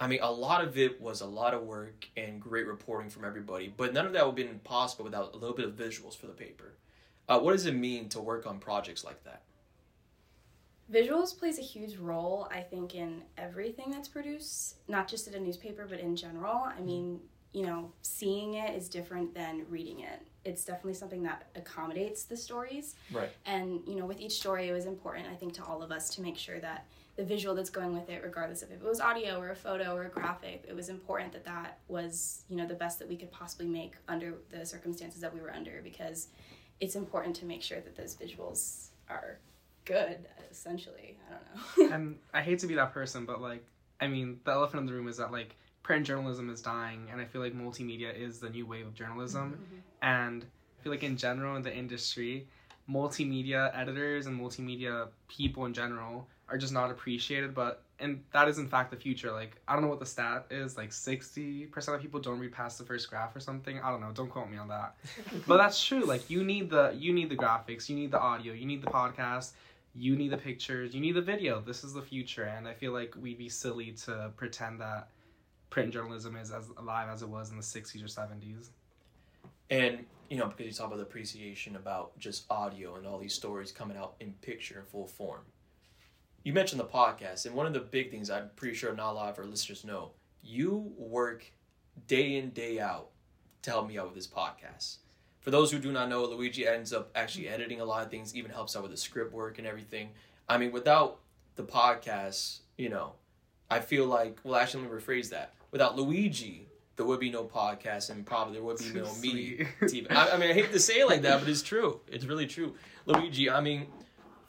I 0.00 0.06
mean, 0.06 0.20
a 0.22 0.30
lot 0.30 0.64
of 0.64 0.76
it 0.76 1.00
was 1.00 1.20
a 1.20 1.26
lot 1.26 1.54
of 1.54 1.62
work 1.62 2.08
and 2.16 2.40
great 2.40 2.66
reporting 2.66 3.10
from 3.10 3.24
everybody, 3.24 3.72
but 3.74 3.92
none 3.92 4.06
of 4.06 4.12
that 4.12 4.26
would 4.26 4.38
have 4.38 4.48
been 4.48 4.58
possible 4.60 5.04
without 5.04 5.34
a 5.34 5.36
little 5.36 5.54
bit 5.54 5.66
of 5.66 5.72
visuals 5.72 6.16
for 6.16 6.26
the 6.26 6.32
paper. 6.32 6.74
Uh, 7.28 7.38
what 7.38 7.52
does 7.52 7.66
it 7.66 7.74
mean 7.74 8.08
to 8.10 8.20
work 8.20 8.46
on 8.46 8.58
projects 8.58 9.04
like 9.04 9.22
that? 9.24 9.42
Visuals 10.92 11.36
plays 11.38 11.58
a 11.58 11.62
huge 11.62 11.96
role, 11.96 12.48
I 12.50 12.60
think, 12.60 12.94
in 12.94 13.22
everything 13.38 13.90
that's 13.90 14.08
produced, 14.08 14.76
not 14.88 15.08
just 15.08 15.26
at 15.26 15.34
a 15.34 15.40
newspaper, 15.40 15.86
but 15.88 16.00
in 16.00 16.14
general. 16.14 16.56
I 16.56 16.80
mean, 16.80 17.20
you 17.52 17.64
know, 17.64 17.90
seeing 18.02 18.54
it 18.54 18.76
is 18.76 18.88
different 18.88 19.34
than 19.34 19.64
reading 19.70 20.00
it. 20.00 20.20
It's 20.44 20.64
definitely 20.64 20.94
something 20.94 21.22
that 21.22 21.46
accommodates 21.54 22.24
the 22.24 22.36
stories. 22.36 22.96
Right. 23.10 23.30
And, 23.46 23.80
you 23.86 23.94
know, 23.94 24.04
with 24.04 24.20
each 24.20 24.32
story, 24.32 24.68
it 24.68 24.72
was 24.72 24.84
important, 24.84 25.26
I 25.28 25.36
think, 25.36 25.54
to 25.54 25.64
all 25.64 25.82
of 25.82 25.90
us 25.90 26.10
to 26.16 26.20
make 26.20 26.36
sure 26.36 26.60
that 26.60 26.84
the 27.16 27.24
visual 27.24 27.54
that's 27.54 27.70
going 27.70 27.94
with 27.94 28.08
it, 28.08 28.22
regardless 28.24 28.62
of 28.62 28.70
if 28.70 28.80
it 28.80 28.86
was 28.86 29.00
audio 29.00 29.38
or 29.38 29.50
a 29.50 29.54
photo 29.54 29.94
or 29.94 30.04
a 30.04 30.08
graphic, 30.08 30.64
it 30.68 30.74
was 30.74 30.88
important 30.88 31.32
that 31.32 31.44
that 31.44 31.78
was, 31.86 32.42
you 32.48 32.56
know, 32.56 32.66
the 32.66 32.74
best 32.74 32.98
that 32.98 33.08
we 33.08 33.16
could 33.16 33.30
possibly 33.30 33.66
make 33.66 33.94
under 34.08 34.34
the 34.50 34.66
circumstances 34.66 35.20
that 35.20 35.32
we 35.32 35.40
were 35.40 35.52
under 35.52 35.80
because 35.82 36.28
it's 36.80 36.96
important 36.96 37.36
to 37.36 37.44
make 37.44 37.62
sure 37.62 37.80
that 37.80 37.96
those 37.96 38.16
visuals 38.16 38.88
are 39.08 39.38
good, 39.84 40.26
essentially. 40.50 41.16
I 41.28 41.32
don't 41.32 41.90
know. 41.90 41.94
and 41.94 42.18
I 42.32 42.42
hate 42.42 42.58
to 42.60 42.66
be 42.66 42.74
that 42.74 42.92
person, 42.92 43.26
but 43.26 43.40
like, 43.40 43.64
I 44.00 44.08
mean, 44.08 44.40
the 44.44 44.50
elephant 44.50 44.80
in 44.80 44.86
the 44.86 44.92
room 44.92 45.06
is 45.06 45.18
that 45.18 45.30
like 45.30 45.54
print 45.84 46.06
journalism 46.06 46.50
is 46.50 46.60
dying, 46.60 47.08
and 47.12 47.20
I 47.20 47.26
feel 47.26 47.40
like 47.40 47.54
multimedia 47.54 48.12
is 48.12 48.40
the 48.40 48.50
new 48.50 48.66
wave 48.66 48.86
of 48.86 48.94
journalism. 48.94 49.52
Mm-hmm. 49.52 49.76
And 50.02 50.44
I 50.44 50.82
feel 50.82 50.90
like 50.90 51.04
in 51.04 51.16
general 51.16 51.54
in 51.54 51.62
the 51.62 51.74
industry, 51.74 52.48
multimedia 52.90 53.70
editors 53.78 54.26
and 54.26 54.38
multimedia 54.38 55.08
people 55.28 55.66
in 55.66 55.72
general 55.72 56.26
are 56.48 56.58
just 56.58 56.72
not 56.72 56.90
appreciated. 56.90 57.54
But 57.54 57.82
and 57.98 58.22
that 58.32 58.48
is 58.48 58.58
in 58.58 58.68
fact 58.68 58.90
the 58.90 58.96
future. 58.96 59.32
Like 59.32 59.56
I 59.68 59.74
don't 59.74 59.82
know 59.82 59.88
what 59.88 60.00
the 60.00 60.06
stat 60.06 60.46
is. 60.50 60.76
Like 60.76 60.92
sixty 60.92 61.66
percent 61.66 61.96
of 61.96 62.02
people 62.02 62.20
don't 62.20 62.38
read 62.38 62.52
past 62.52 62.78
the 62.78 62.84
first 62.84 63.08
graph 63.08 63.34
or 63.34 63.40
something. 63.40 63.80
I 63.80 63.90
don't 63.90 64.00
know. 64.00 64.12
Don't 64.12 64.30
quote 64.30 64.50
me 64.50 64.58
on 64.58 64.68
that. 64.68 64.96
but 65.46 65.58
that's 65.58 65.84
true. 65.84 66.04
Like 66.04 66.28
you 66.30 66.44
need 66.44 66.70
the 66.70 66.94
you 66.96 67.12
need 67.12 67.28
the 67.28 67.36
graphics. 67.36 67.88
You 67.88 67.96
need 67.96 68.10
the 68.10 68.20
audio. 68.20 68.52
You 68.52 68.66
need 68.66 68.82
the 68.82 68.90
podcast. 68.90 69.52
You 69.96 70.16
need 70.16 70.30
the 70.30 70.38
pictures. 70.38 70.94
You 70.94 71.00
need 71.00 71.14
the 71.14 71.22
video. 71.22 71.60
This 71.60 71.84
is 71.84 71.92
the 71.92 72.02
future, 72.02 72.44
and 72.44 72.66
I 72.66 72.74
feel 72.74 72.92
like 72.92 73.14
we'd 73.20 73.38
be 73.38 73.48
silly 73.48 73.92
to 74.04 74.32
pretend 74.36 74.80
that 74.80 75.08
print 75.74 75.92
journalism 75.92 76.36
is 76.36 76.52
as 76.52 76.68
alive 76.78 77.08
as 77.12 77.22
it 77.22 77.28
was 77.28 77.50
in 77.50 77.56
the 77.56 77.62
60s 77.62 78.00
or 78.00 78.06
70s. 78.06 78.68
And, 79.70 80.04
you 80.30 80.36
know, 80.36 80.46
because 80.46 80.66
you 80.66 80.72
talk 80.72 80.86
about 80.86 80.98
the 80.98 81.02
appreciation 81.02 81.74
about 81.74 82.16
just 82.16 82.44
audio 82.48 82.94
and 82.94 83.04
all 83.04 83.18
these 83.18 83.34
stories 83.34 83.72
coming 83.72 83.96
out 83.96 84.14
in 84.20 84.34
picture 84.34 84.78
in 84.78 84.84
full 84.84 85.08
form. 85.08 85.40
You 86.44 86.52
mentioned 86.52 86.78
the 86.78 86.84
podcast, 86.84 87.46
and 87.46 87.54
one 87.54 87.64
of 87.66 87.72
the 87.72 87.80
big 87.80 88.10
things 88.10 88.28
I'm 88.28 88.50
pretty 88.54 88.74
sure 88.74 88.94
not 88.94 89.12
a 89.12 89.14
lot 89.14 89.30
of 89.30 89.38
our 89.38 89.46
listeners 89.46 89.82
know 89.82 90.10
you 90.42 90.92
work 90.98 91.50
day 92.06 92.36
in, 92.36 92.50
day 92.50 92.78
out 92.78 93.08
to 93.62 93.70
help 93.70 93.88
me 93.88 93.98
out 93.98 94.04
with 94.04 94.14
this 94.14 94.26
podcast. 94.26 94.96
For 95.40 95.50
those 95.50 95.72
who 95.72 95.78
do 95.78 95.90
not 95.90 96.10
know, 96.10 96.24
Luigi 96.26 96.66
ends 96.66 96.92
up 96.92 97.10
actually 97.14 97.48
editing 97.48 97.80
a 97.80 97.84
lot 97.86 98.04
of 98.04 98.10
things, 98.10 98.36
even 98.36 98.50
helps 98.50 98.76
out 98.76 98.82
with 98.82 98.90
the 98.90 98.96
script 98.98 99.32
work 99.32 99.56
and 99.56 99.66
everything. 99.66 100.10
I 100.46 100.58
mean, 100.58 100.70
without 100.70 101.20
the 101.56 101.62
podcast, 101.62 102.58
you 102.76 102.90
know, 102.90 103.12
I 103.70 103.80
feel 103.80 104.04
like, 104.04 104.38
well, 104.44 104.56
actually, 104.56 104.82
let 104.82 104.92
me 104.92 104.98
rephrase 104.98 105.30
that. 105.30 105.54
Without 105.70 105.96
Luigi, 105.96 106.68
there 106.96 107.06
would 107.06 107.20
be 107.20 107.30
no 107.30 107.44
podcast 107.44 108.10
and 108.10 108.24
probably 108.26 108.52
there 108.52 108.62
would 108.62 108.78
be 108.78 108.90
no 108.90 109.14
me. 109.22 109.66
I, 110.10 110.30
I 110.32 110.36
mean, 110.36 110.50
I 110.50 110.52
hate 110.52 110.72
to 110.72 110.78
say 110.78 111.00
it 111.00 111.06
like 111.06 111.22
that, 111.22 111.40
but 111.40 111.48
it's 111.48 111.62
true. 111.62 112.00
It's 112.06 112.26
really 112.26 112.46
true. 112.46 112.74
Luigi, 113.06 113.48
I 113.48 113.62
mean, 113.62 113.86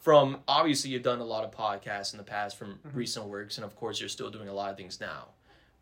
from 0.06 0.38
obviously 0.48 0.92
you've 0.92 1.02
done 1.02 1.20
a 1.20 1.26
lot 1.26 1.44
of 1.44 1.50
podcasts 1.50 2.14
in 2.14 2.18
the 2.18 2.24
past 2.24 2.58
from 2.58 2.78
recent 2.94 3.26
works, 3.26 3.58
and 3.58 3.66
of 3.66 3.76
course 3.76 4.00
you're 4.00 4.08
still 4.08 4.30
doing 4.30 4.48
a 4.48 4.54
lot 4.54 4.70
of 4.70 4.78
things 4.78 5.02
now. 5.02 5.30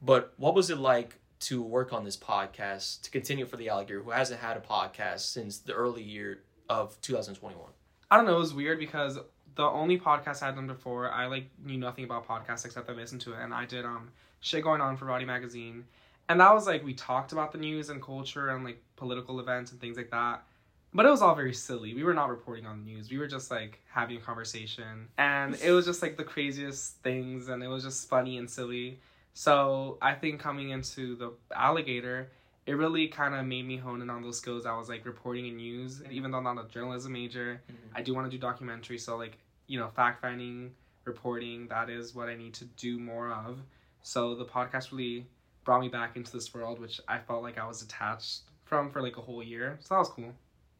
But 0.01 0.34
what 0.38 0.56
was 0.56 0.70
it 0.70 0.77
like 0.77 1.20
to 1.42 1.62
work 1.62 1.92
on 1.92 2.06
this 2.06 2.15
podcast 2.15 3.01
to 3.01 3.12
continue 3.12 3.46
for 3.46 3.58
the 3.58 3.68
alligator 3.68 4.01
who 4.01 4.12
hasn't 4.12 4.39
had 4.39 4.56
a 4.56 4.62
podcast 4.62 5.34
since 5.34 5.58
the 5.58 5.74
early 5.74 6.03
year 6.03 6.39
of 6.70 6.96
2021? 7.01 7.65
I 8.10 8.15
don't 8.15 8.25
know. 8.25 8.38
It 8.38 8.39
was 8.39 8.53
weird 8.53 8.80
because 8.80 9.20
the 9.56 9.63
only 9.63 10.00
podcast 10.00 10.42
I 10.42 10.46
had 10.46 10.56
done 10.56 10.68
before, 10.68 11.12
I 11.12 11.25
like 11.25 11.50
knew 11.62 11.77
nothing 11.77 12.06
about 12.06 12.25
podcasts 12.25 12.63
except 12.63 12.89
I 12.89 12.94
listened 12.94 13.20
to 13.22 13.34
it, 13.34 13.39
and 13.42 13.53
I 13.53 13.65
did 13.65 13.84
um 13.84 14.12
shit 14.39 14.63
going 14.63 14.80
on 14.80 14.96
for 14.96 15.03
Body 15.03 15.25
Magazine, 15.25 15.84
and 16.30 16.39
that 16.39 16.53
was 16.53 16.65
like 16.65 16.82
we 16.86 16.94
talked 16.94 17.34
about 17.34 17.51
the 17.51 17.58
news 17.58 17.89
and 17.89 18.01
culture 18.01 18.51
and 18.51 18.63
like 18.63 18.82
political 18.96 19.42
events 19.42 19.72
and 19.72 19.82
things 19.82 19.98
like 19.98 20.12
that. 20.12 20.46
But 20.93 21.05
it 21.05 21.09
was 21.09 21.21
all 21.21 21.35
very 21.35 21.53
silly. 21.53 21.93
We 21.93 22.03
were 22.03 22.13
not 22.13 22.29
reporting 22.29 22.65
on 22.65 22.85
the 22.85 22.91
news. 22.91 23.09
We 23.09 23.17
were 23.17 23.27
just 23.27 23.50
like 23.50 23.79
having 23.89 24.17
a 24.17 24.19
conversation. 24.19 25.07
And 25.17 25.55
it 25.55 25.71
was 25.71 25.85
just 25.85 26.01
like 26.01 26.17
the 26.17 26.23
craziest 26.23 26.97
things 26.97 27.50
and 27.50 27.63
it 27.63 27.67
was 27.67 27.83
just 27.83 28.07
funny 28.07 28.38
and 28.38 28.50
silly. 28.50 29.00
So 29.33 29.97
I 30.01 30.13
think 30.13 30.39
coming 30.39 30.69
into 30.69 31.15
the 31.15 31.33
alligator, 31.55 32.29
it 32.65 32.73
really 32.73 33.07
kind 33.07 33.33
of 33.33 33.45
made 33.45 33.65
me 33.65 33.77
hone 33.77 34.01
in 34.01 34.09
on 34.09 34.21
those 34.21 34.38
skills. 34.38 34.65
I 34.65 34.77
was 34.77 34.88
like 34.88 35.05
reporting 35.05 35.47
in 35.47 35.57
news, 35.57 36.01
even 36.09 36.31
though 36.31 36.38
I'm 36.38 36.43
not 36.43 36.63
a 36.63 36.67
journalism 36.69 37.13
major. 37.13 37.62
Mm-hmm. 37.65 37.97
I 37.97 38.01
do 38.01 38.13
want 38.13 38.29
to 38.29 38.31
do 38.31 38.38
documentary, 38.38 38.97
so 38.97 39.17
like 39.17 39.38
you 39.67 39.79
know, 39.79 39.88
fact 39.88 40.21
finding, 40.21 40.71
reporting. 41.05 41.67
That 41.67 41.89
is 41.89 42.13
what 42.13 42.29
I 42.29 42.35
need 42.35 42.53
to 42.55 42.65
do 42.65 43.00
more 43.00 43.31
of. 43.31 43.59
So 44.01 44.35
the 44.35 44.45
podcast 44.45 44.91
really 44.91 45.25
brought 45.63 45.81
me 45.81 45.89
back 45.89 46.15
into 46.15 46.31
this 46.31 46.53
world, 46.53 46.79
which 46.79 47.01
I 47.07 47.17
felt 47.17 47.43
like 47.43 47.57
I 47.57 47.65
was 47.65 47.81
detached 47.81 48.41
from 48.65 48.89
for 48.89 49.01
like 49.01 49.17
a 49.17 49.21
whole 49.21 49.43
year. 49.43 49.77
So 49.81 49.95
that 49.95 50.00
was 50.00 50.09
cool. 50.09 50.33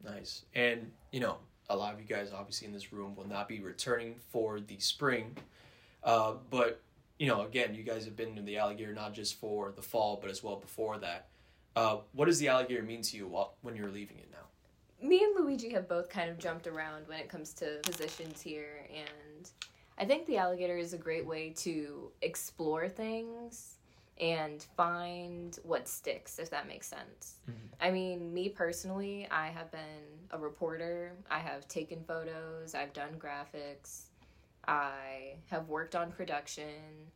Nice. 0.04 0.44
And, 0.54 0.90
you 1.10 1.20
know, 1.20 1.38
a 1.70 1.76
lot 1.76 1.94
of 1.94 2.00
you 2.00 2.06
guys 2.06 2.30
obviously 2.32 2.66
in 2.66 2.72
this 2.72 2.92
room 2.92 3.16
will 3.16 3.26
not 3.26 3.48
be 3.48 3.60
returning 3.60 4.16
for 4.30 4.60
the 4.60 4.78
spring. 4.78 5.36
Uh, 6.02 6.34
but, 6.50 6.82
you 7.18 7.26
know, 7.26 7.42
again, 7.42 7.74
you 7.74 7.82
guys 7.82 8.04
have 8.04 8.16
been 8.16 8.36
in 8.36 8.44
the 8.44 8.58
alligator 8.58 8.92
not 8.92 9.14
just 9.14 9.40
for 9.40 9.72
the 9.72 9.82
fall, 9.82 10.18
but 10.20 10.30
as 10.30 10.42
well 10.42 10.56
before 10.56 10.98
that. 10.98 11.28
Uh, 11.74 11.98
what 12.12 12.26
does 12.26 12.38
the 12.38 12.48
alligator 12.48 12.82
mean 12.82 13.02
to 13.02 13.16
you 13.16 13.26
while, 13.26 13.54
when 13.62 13.74
you're 13.74 13.90
leaving 13.90 14.18
it 14.18 14.28
now? 14.30 14.38
me 15.04 15.22
and 15.22 15.34
Luigi 15.36 15.70
have 15.70 15.88
both 15.88 16.08
kind 16.08 16.30
of 16.30 16.38
jumped 16.38 16.66
around 16.66 17.06
when 17.06 17.18
it 17.18 17.28
comes 17.28 17.52
to 17.54 17.78
positions 17.82 18.40
here, 18.40 18.86
and 18.90 19.50
I 19.98 20.04
think 20.04 20.26
the 20.26 20.38
alligator 20.38 20.78
is 20.78 20.94
a 20.94 20.98
great 20.98 21.26
way 21.26 21.50
to 21.58 22.10
explore 22.22 22.88
things 22.88 23.73
and 24.20 24.64
find 24.76 25.58
what 25.64 25.88
sticks, 25.88 26.38
if 26.38 26.50
that 26.50 26.68
makes 26.68 26.86
sense. 26.86 27.36
Mm-hmm. 27.50 27.66
I 27.80 27.90
mean, 27.90 28.32
me 28.32 28.48
personally, 28.48 29.26
I 29.30 29.48
have 29.48 29.70
been 29.72 29.80
a 30.30 30.38
reporter, 30.38 31.12
I 31.30 31.40
have 31.40 31.66
taken 31.66 32.04
photos, 32.06 32.74
I've 32.74 32.92
done 32.92 33.14
graphics, 33.18 34.10
I 34.66 35.34
have 35.50 35.68
worked 35.68 35.94
on 35.96 36.12
production. 36.12 37.10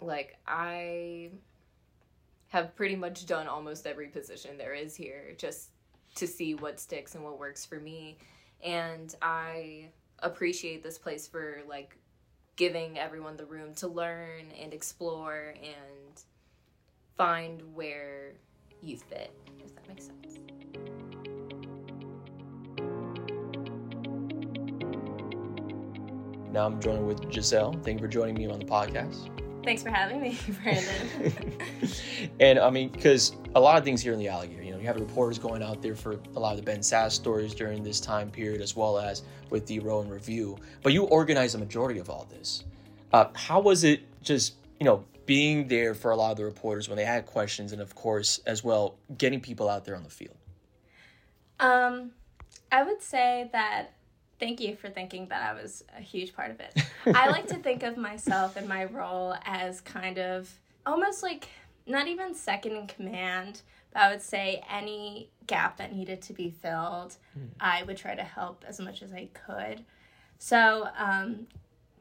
Like, 0.00 0.36
I 0.46 1.30
have 2.48 2.74
pretty 2.76 2.96
much 2.96 3.26
done 3.26 3.46
almost 3.46 3.86
every 3.86 4.08
position 4.08 4.58
there 4.58 4.74
is 4.74 4.94
here 4.94 5.34
just 5.38 5.70
to 6.16 6.26
see 6.26 6.54
what 6.54 6.78
sticks 6.78 7.14
and 7.14 7.24
what 7.24 7.38
works 7.38 7.64
for 7.64 7.80
me. 7.80 8.18
And 8.62 9.14
I 9.22 9.88
appreciate 10.20 10.82
this 10.82 10.98
place 10.98 11.26
for 11.26 11.62
like 11.68 11.96
giving 12.56 12.98
everyone 12.98 13.36
the 13.36 13.44
room 13.44 13.74
to 13.74 13.88
learn 13.88 14.46
and 14.60 14.72
explore 14.72 15.54
and 15.62 16.22
find 17.16 17.62
where 17.74 18.32
you 18.80 18.96
fit, 18.96 19.32
if 19.64 19.74
that 19.74 19.88
makes 19.88 20.06
sense. 20.06 20.38
Now 26.52 26.66
I'm 26.66 26.80
joined 26.80 27.06
with 27.06 27.22
Jiselle. 27.22 27.82
Thank 27.82 28.00
you 28.00 28.06
for 28.06 28.08
joining 28.08 28.36
me 28.36 28.46
on 28.46 28.60
the 28.60 28.64
podcast. 28.64 29.28
Thanks 29.64 29.82
for 29.82 29.90
having 29.90 30.20
me, 30.20 30.38
Brandon. 30.62 31.58
and 32.40 32.58
I 32.58 32.70
mean, 32.70 32.90
because 32.90 33.34
a 33.54 33.60
lot 33.60 33.78
of 33.78 33.84
things 33.84 34.02
here 34.02 34.12
in 34.12 34.18
the 34.18 34.28
alligator, 34.28 34.62
you 34.62 34.72
know, 34.72 34.78
you 34.78 34.86
have 34.86 35.00
reporters 35.00 35.38
going 35.38 35.62
out 35.62 35.82
there 35.82 35.94
for 35.94 36.20
a 36.36 36.40
lot 36.40 36.52
of 36.52 36.56
the 36.58 36.62
Ben 36.62 36.80
Sasse 36.80 37.12
stories 37.12 37.54
during 37.54 37.82
this 37.82 38.00
time 38.00 38.30
period, 38.30 38.60
as 38.60 38.76
well 38.76 38.98
as 38.98 39.22
with 39.50 39.66
the 39.66 39.78
Rowan 39.80 40.08
Review. 40.08 40.58
But 40.82 40.92
you 40.92 41.04
organize 41.04 41.52
the 41.52 41.58
majority 41.58 41.98
of 41.98 42.10
all 42.10 42.26
this. 42.30 42.64
Uh, 43.12 43.26
how 43.34 43.60
was 43.60 43.84
it 43.84 44.02
just, 44.22 44.54
you 44.80 44.84
you 44.84 44.90
know, 44.90 45.04
being 45.24 45.66
there 45.68 45.94
for 45.94 46.10
a 46.10 46.16
lot 46.16 46.32
of 46.32 46.36
the 46.36 46.44
reporters 46.44 46.88
when 46.88 46.96
they 46.96 47.04
had 47.04 47.24
questions, 47.24 47.72
and 47.72 47.80
of 47.80 47.94
course, 47.94 48.40
as 48.46 48.62
well, 48.62 48.96
getting 49.16 49.40
people 49.40 49.68
out 49.68 49.84
there 49.84 49.96
on 49.96 50.02
the 50.02 50.10
field? 50.10 50.36
Um, 51.58 52.10
I 52.70 52.82
would 52.82 53.00
say 53.00 53.48
that 53.52 53.94
thank 54.38 54.60
you 54.60 54.76
for 54.76 54.88
thinking 54.88 55.28
that 55.28 55.42
I 55.42 55.54
was 55.54 55.84
a 55.96 56.00
huge 56.00 56.34
part 56.34 56.50
of 56.50 56.60
it. 56.60 56.82
I 57.14 57.28
like 57.28 57.46
to 57.48 57.56
think 57.56 57.82
of 57.82 57.96
myself 57.96 58.56
and 58.56 58.68
my 58.68 58.84
role 58.84 59.34
as 59.44 59.80
kind 59.80 60.18
of 60.18 60.50
almost 60.86 61.22
like 61.22 61.48
not 61.86 62.08
even 62.08 62.34
second 62.34 62.72
in 62.72 62.86
command, 62.86 63.62
but 63.92 64.02
I 64.02 64.10
would 64.10 64.22
say 64.22 64.62
any 64.70 65.30
gap 65.46 65.76
that 65.76 65.94
needed 65.94 66.22
to 66.22 66.32
be 66.32 66.50
filled, 66.50 67.16
I 67.60 67.82
would 67.82 67.96
try 67.96 68.14
to 68.14 68.22
help 68.22 68.64
as 68.66 68.80
much 68.80 69.02
as 69.02 69.12
I 69.12 69.28
could. 69.34 69.84
So, 70.38 70.88
um, 70.96 71.46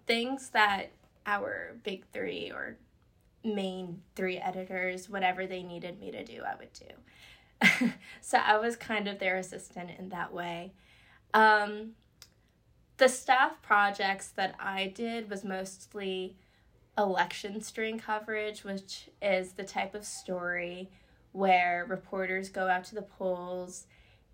things 0.05 0.49
that 0.49 0.91
our 1.25 1.75
big 1.83 2.05
three 2.11 2.51
or 2.51 2.77
main 3.43 4.01
three 4.15 4.37
editors, 4.37 5.09
whatever 5.09 5.45
they 5.45 5.63
needed 5.63 5.99
me 5.99 6.11
to 6.11 6.23
do, 6.23 6.41
I 6.45 6.55
would 6.55 6.73
do. 6.73 7.89
so 8.21 8.37
I 8.37 8.57
was 8.57 8.75
kind 8.75 9.07
of 9.07 9.19
their 9.19 9.37
assistant 9.37 9.91
in 9.97 10.09
that 10.09 10.33
way. 10.33 10.73
Um, 11.33 11.91
the 13.03 13.09
staff 13.09 13.61
projects 13.61 14.29
that 14.29 14.55
I 14.61 14.87
did 14.95 15.29
was 15.29 15.43
mostly 15.43 16.37
election 16.97 17.59
string 17.59 17.99
coverage, 17.99 18.63
which 18.63 19.09
is 19.21 19.51
the 19.51 19.65
type 19.65 19.93
of 19.93 20.05
story 20.05 20.89
where 21.33 21.85
reporters 21.89 22.47
go 22.47 22.69
out 22.69 22.85
to 22.85 22.95
the 22.95 23.01
polls, 23.01 23.87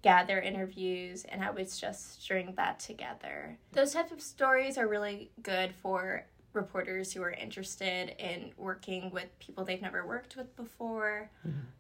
gather 0.04 0.40
interviews, 0.40 1.26
and 1.30 1.44
I 1.44 1.50
would 1.50 1.68
just 1.74 2.22
string 2.22 2.54
that 2.58 2.80
together. 2.80 3.58
Those 3.72 3.94
types 3.94 4.12
of 4.12 4.22
stories 4.22 4.78
are 4.78 4.88
really 4.88 5.32
good 5.42 5.74
for 5.74 6.28
reporters 6.54 7.12
who 7.12 7.24
are 7.24 7.32
interested 7.32 8.14
in 8.20 8.52
working 8.56 9.10
with 9.10 9.30
people 9.40 9.66
they've 9.66 9.82
never 9.82 10.06
worked 10.06 10.36
with 10.36 10.56
before 10.56 11.32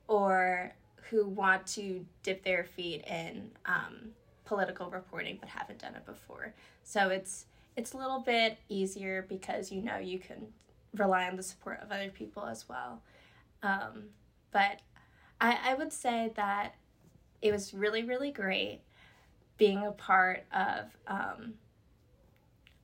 or 0.07 0.73
who 1.11 1.27
want 1.27 1.67
to 1.67 2.03
dip 2.23 2.43
their 2.43 2.63
feet 2.63 3.05
in 3.05 3.51
um, 3.67 4.09
political 4.49 4.89
reporting 4.89 5.37
but 5.39 5.47
haven't 5.47 5.77
done 5.77 5.93
it 5.93 6.05
before. 6.05 6.55
So 6.83 7.09
it's 7.09 7.45
it's 7.77 7.93
a 7.93 7.97
little 7.97 8.19
bit 8.19 8.57
easier 8.67 9.25
because 9.29 9.71
you 9.71 9.81
know 9.83 9.97
you 9.97 10.17
can 10.17 10.47
rely 10.95 11.29
on 11.29 11.37
the 11.37 11.43
support 11.43 11.79
of 11.81 11.91
other 11.91 12.09
people 12.09 12.45
as 12.45 12.67
well. 12.67 13.03
Um, 13.61 14.05
but 14.51 14.79
I, 15.39 15.59
I 15.63 15.73
would 15.75 15.93
say 15.93 16.31
that 16.35 16.73
it 17.43 17.51
was 17.51 17.75
really, 17.75 18.03
really 18.03 18.31
great 18.31 18.81
being 19.57 19.85
a 19.85 19.91
part 19.91 20.45
of 20.51 20.97
um, 21.07 21.53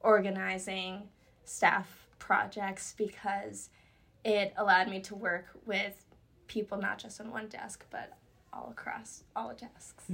organizing 0.01 1.09
staff 1.45 2.07
projects 2.19 2.93
because 2.95 3.69
it 4.23 4.53
allowed 4.55 4.87
me 4.87 4.99
to 4.99 5.15
work 5.15 5.47
with 5.65 6.05
people 6.47 6.77
not 6.77 6.99
just 6.99 7.19
on 7.19 7.31
one 7.31 7.47
desk 7.47 7.85
but 7.89 8.17
all 8.55 8.69
across 8.71 9.23
all 9.35 9.49
the 9.49 9.55
desks. 9.55 10.05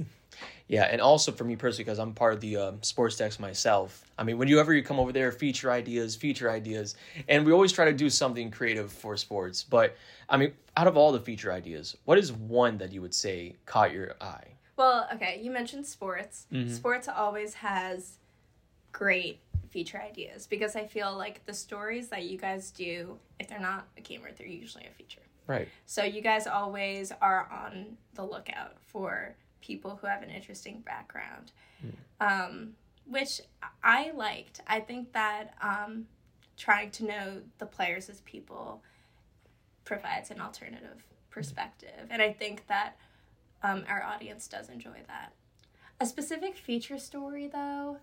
Yeah, 0.66 0.84
and 0.84 1.00
also 1.00 1.30
for 1.32 1.44
me 1.44 1.56
personally, 1.56 1.84
because 1.84 1.98
I'm 1.98 2.14
part 2.14 2.32
of 2.32 2.40
the 2.40 2.56
um, 2.56 2.82
sports 2.82 3.16
desk 3.16 3.38
myself. 3.38 4.10
I 4.18 4.24
mean, 4.24 4.38
whenever 4.38 4.72
you 4.72 4.82
come 4.82 4.98
over 4.98 5.12
there, 5.12 5.30
feature 5.30 5.70
ideas, 5.70 6.16
feature 6.16 6.50
ideas, 6.50 6.94
and 7.28 7.44
we 7.44 7.52
always 7.52 7.72
try 7.72 7.84
to 7.84 7.92
do 7.92 8.08
something 8.08 8.50
creative 8.50 8.90
for 8.90 9.16
sports. 9.18 9.62
But 9.62 9.96
I 10.28 10.38
mean, 10.38 10.52
out 10.76 10.86
of 10.86 10.96
all 10.96 11.12
the 11.12 11.20
feature 11.20 11.52
ideas, 11.52 11.96
what 12.06 12.16
is 12.16 12.32
one 12.32 12.78
that 12.78 12.92
you 12.92 13.02
would 13.02 13.14
say 13.14 13.56
caught 13.66 13.92
your 13.92 14.14
eye? 14.20 14.44
Well, 14.76 15.06
okay, 15.14 15.40
you 15.42 15.50
mentioned 15.50 15.86
sports. 15.86 16.46
Mhm. 16.50 16.70
Sports 16.70 17.08
always 17.08 17.52
has 17.54 18.18
great 18.92 19.40
feature 19.68 20.00
ideas 20.00 20.46
because 20.46 20.76
I 20.76 20.86
feel 20.86 21.14
like 21.16 21.44
the 21.44 21.54
stories 21.54 22.08
that 22.08 22.24
you 22.24 22.38
guys 22.38 22.70
do, 22.70 23.18
if 23.38 23.48
they're 23.48 23.58
not 23.58 23.86
a 23.98 24.00
gamer, 24.00 24.30
they're 24.36 24.46
usually 24.46 24.86
a 24.86 24.90
feature. 24.90 25.20
Right. 25.52 25.68
So 25.84 26.02
you 26.02 26.22
guys 26.22 26.46
always 26.46 27.12
are 27.20 27.46
on 27.52 27.98
the 28.14 28.24
lookout 28.24 28.76
for 28.80 29.34
people 29.60 29.98
who 30.00 30.06
have 30.06 30.22
an 30.22 30.30
interesting 30.30 30.80
background, 30.80 31.52
um, 32.20 32.70
which 33.06 33.42
I 33.84 34.12
liked. 34.12 34.62
I 34.66 34.80
think 34.80 35.12
that 35.12 35.54
um, 35.60 36.06
trying 36.56 36.90
to 36.92 37.04
know 37.04 37.42
the 37.58 37.66
players 37.66 38.08
as 38.08 38.22
people 38.22 38.82
provides 39.84 40.30
an 40.30 40.40
alternative 40.40 41.04
perspective, 41.28 42.06
and 42.08 42.22
I 42.22 42.32
think 42.32 42.66
that 42.68 42.96
um, 43.62 43.84
our 43.88 44.02
audience 44.02 44.48
does 44.48 44.70
enjoy 44.70 45.00
that. 45.06 45.34
A 46.00 46.06
specific 46.06 46.56
feature 46.56 46.98
story, 46.98 47.46
though, 47.46 47.98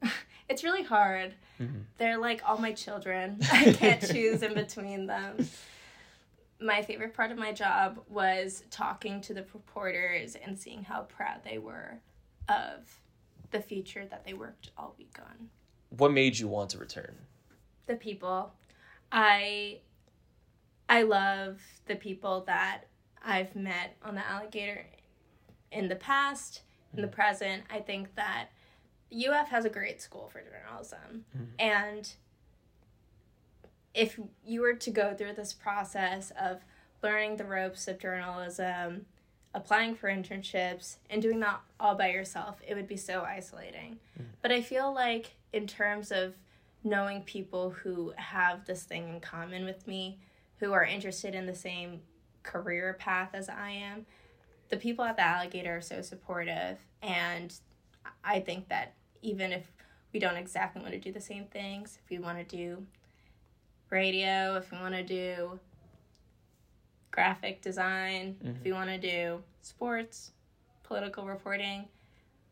it's 0.48 0.62
really 0.62 0.84
hard. 0.84 1.34
They're 1.98 2.18
like 2.18 2.42
all 2.46 2.58
my 2.58 2.72
children. 2.72 3.38
I 3.52 3.72
can't 3.72 4.00
choose 4.00 4.42
in 4.42 4.54
between 4.54 5.06
them 5.06 5.48
my 6.60 6.82
favorite 6.82 7.14
part 7.14 7.30
of 7.30 7.38
my 7.38 7.52
job 7.52 8.00
was 8.08 8.64
talking 8.70 9.20
to 9.22 9.34
the 9.34 9.44
reporters 9.52 10.36
and 10.36 10.58
seeing 10.58 10.82
how 10.82 11.02
proud 11.02 11.40
they 11.44 11.58
were 11.58 12.00
of 12.48 13.00
the 13.50 13.60
feature 13.60 14.06
that 14.06 14.24
they 14.24 14.34
worked 14.34 14.70
all 14.76 14.94
week 14.98 15.16
on. 15.20 15.48
What 15.90 16.12
made 16.12 16.38
you 16.38 16.48
want 16.48 16.70
to 16.70 16.78
return? 16.78 17.16
The 17.86 17.96
people. 17.96 18.52
I 19.12 19.80
I 20.88 21.02
love 21.02 21.60
the 21.86 21.96
people 21.96 22.44
that 22.46 22.82
I've 23.24 23.54
met 23.56 23.96
on 24.04 24.14
the 24.14 24.26
alligator 24.26 24.86
in 25.72 25.88
the 25.88 25.96
past, 25.96 26.62
in 26.94 27.00
the 27.00 27.08
mm-hmm. 27.08 27.14
present. 27.14 27.62
I 27.70 27.80
think 27.80 28.14
that 28.16 28.48
UF 29.12 29.48
has 29.48 29.64
a 29.64 29.70
great 29.70 30.02
school 30.02 30.28
for 30.28 30.40
journalism. 30.40 31.24
Mm-hmm. 31.36 31.44
And 31.58 32.12
if 33.94 34.18
you 34.44 34.60
were 34.60 34.74
to 34.74 34.90
go 34.90 35.14
through 35.14 35.34
this 35.34 35.52
process 35.52 36.32
of 36.40 36.60
learning 37.02 37.36
the 37.36 37.44
ropes 37.44 37.86
of 37.86 37.98
journalism, 37.98 39.06
applying 39.54 39.94
for 39.94 40.08
internships, 40.08 40.96
and 41.10 41.22
doing 41.22 41.38
that 41.40 41.60
all 41.78 41.94
by 41.94 42.10
yourself, 42.10 42.58
it 42.66 42.74
would 42.74 42.88
be 42.88 42.96
so 42.96 43.22
isolating. 43.22 43.98
Hmm. 44.16 44.24
But 44.42 44.50
I 44.50 44.62
feel 44.62 44.92
like, 44.92 45.34
in 45.52 45.66
terms 45.66 46.10
of 46.10 46.34
knowing 46.82 47.22
people 47.22 47.70
who 47.70 48.12
have 48.16 48.66
this 48.66 48.82
thing 48.82 49.08
in 49.08 49.20
common 49.20 49.64
with 49.64 49.86
me, 49.86 50.18
who 50.58 50.72
are 50.72 50.84
interested 50.84 51.34
in 51.34 51.46
the 51.46 51.54
same 51.54 52.00
career 52.42 52.96
path 52.98 53.30
as 53.32 53.48
I 53.48 53.70
am, 53.70 54.06
the 54.70 54.76
people 54.76 55.04
at 55.04 55.16
the 55.16 55.22
Alligator 55.22 55.76
are 55.76 55.80
so 55.80 56.02
supportive. 56.02 56.78
And 57.02 57.54
I 58.24 58.40
think 58.40 58.68
that 58.68 58.94
even 59.22 59.52
if 59.52 59.70
we 60.12 60.20
don't 60.20 60.36
exactly 60.36 60.82
want 60.82 60.94
to 60.94 61.00
do 61.00 61.12
the 61.12 61.20
same 61.20 61.46
things, 61.46 61.98
if 62.02 62.10
we 62.10 62.18
want 62.18 62.38
to 62.38 62.56
do 62.56 62.86
radio, 63.94 64.56
if 64.56 64.72
we 64.72 64.78
want 64.78 64.92
to 64.92 65.04
do 65.04 65.60
graphic 67.12 67.62
design, 67.62 68.36
if 68.42 68.56
we 68.64 68.72
want 68.72 68.90
to 68.90 68.98
do 68.98 69.40
sports, 69.62 70.32
political 70.82 71.24
reporting, 71.26 71.86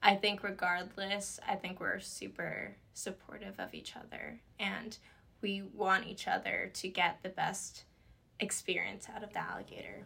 I 0.04 0.14
think 0.14 0.44
regardless, 0.44 1.40
I 1.46 1.56
think 1.56 1.80
we're 1.80 1.98
super 1.98 2.76
supportive 2.94 3.58
of 3.58 3.74
each 3.74 3.96
other 3.96 4.38
and 4.60 4.96
we 5.40 5.64
want 5.74 6.06
each 6.06 6.28
other 6.28 6.70
to 6.74 6.88
get 6.88 7.18
the 7.24 7.28
best 7.28 7.86
experience 8.38 9.08
out 9.12 9.24
of 9.24 9.32
the 9.32 9.40
alligator. 9.40 10.04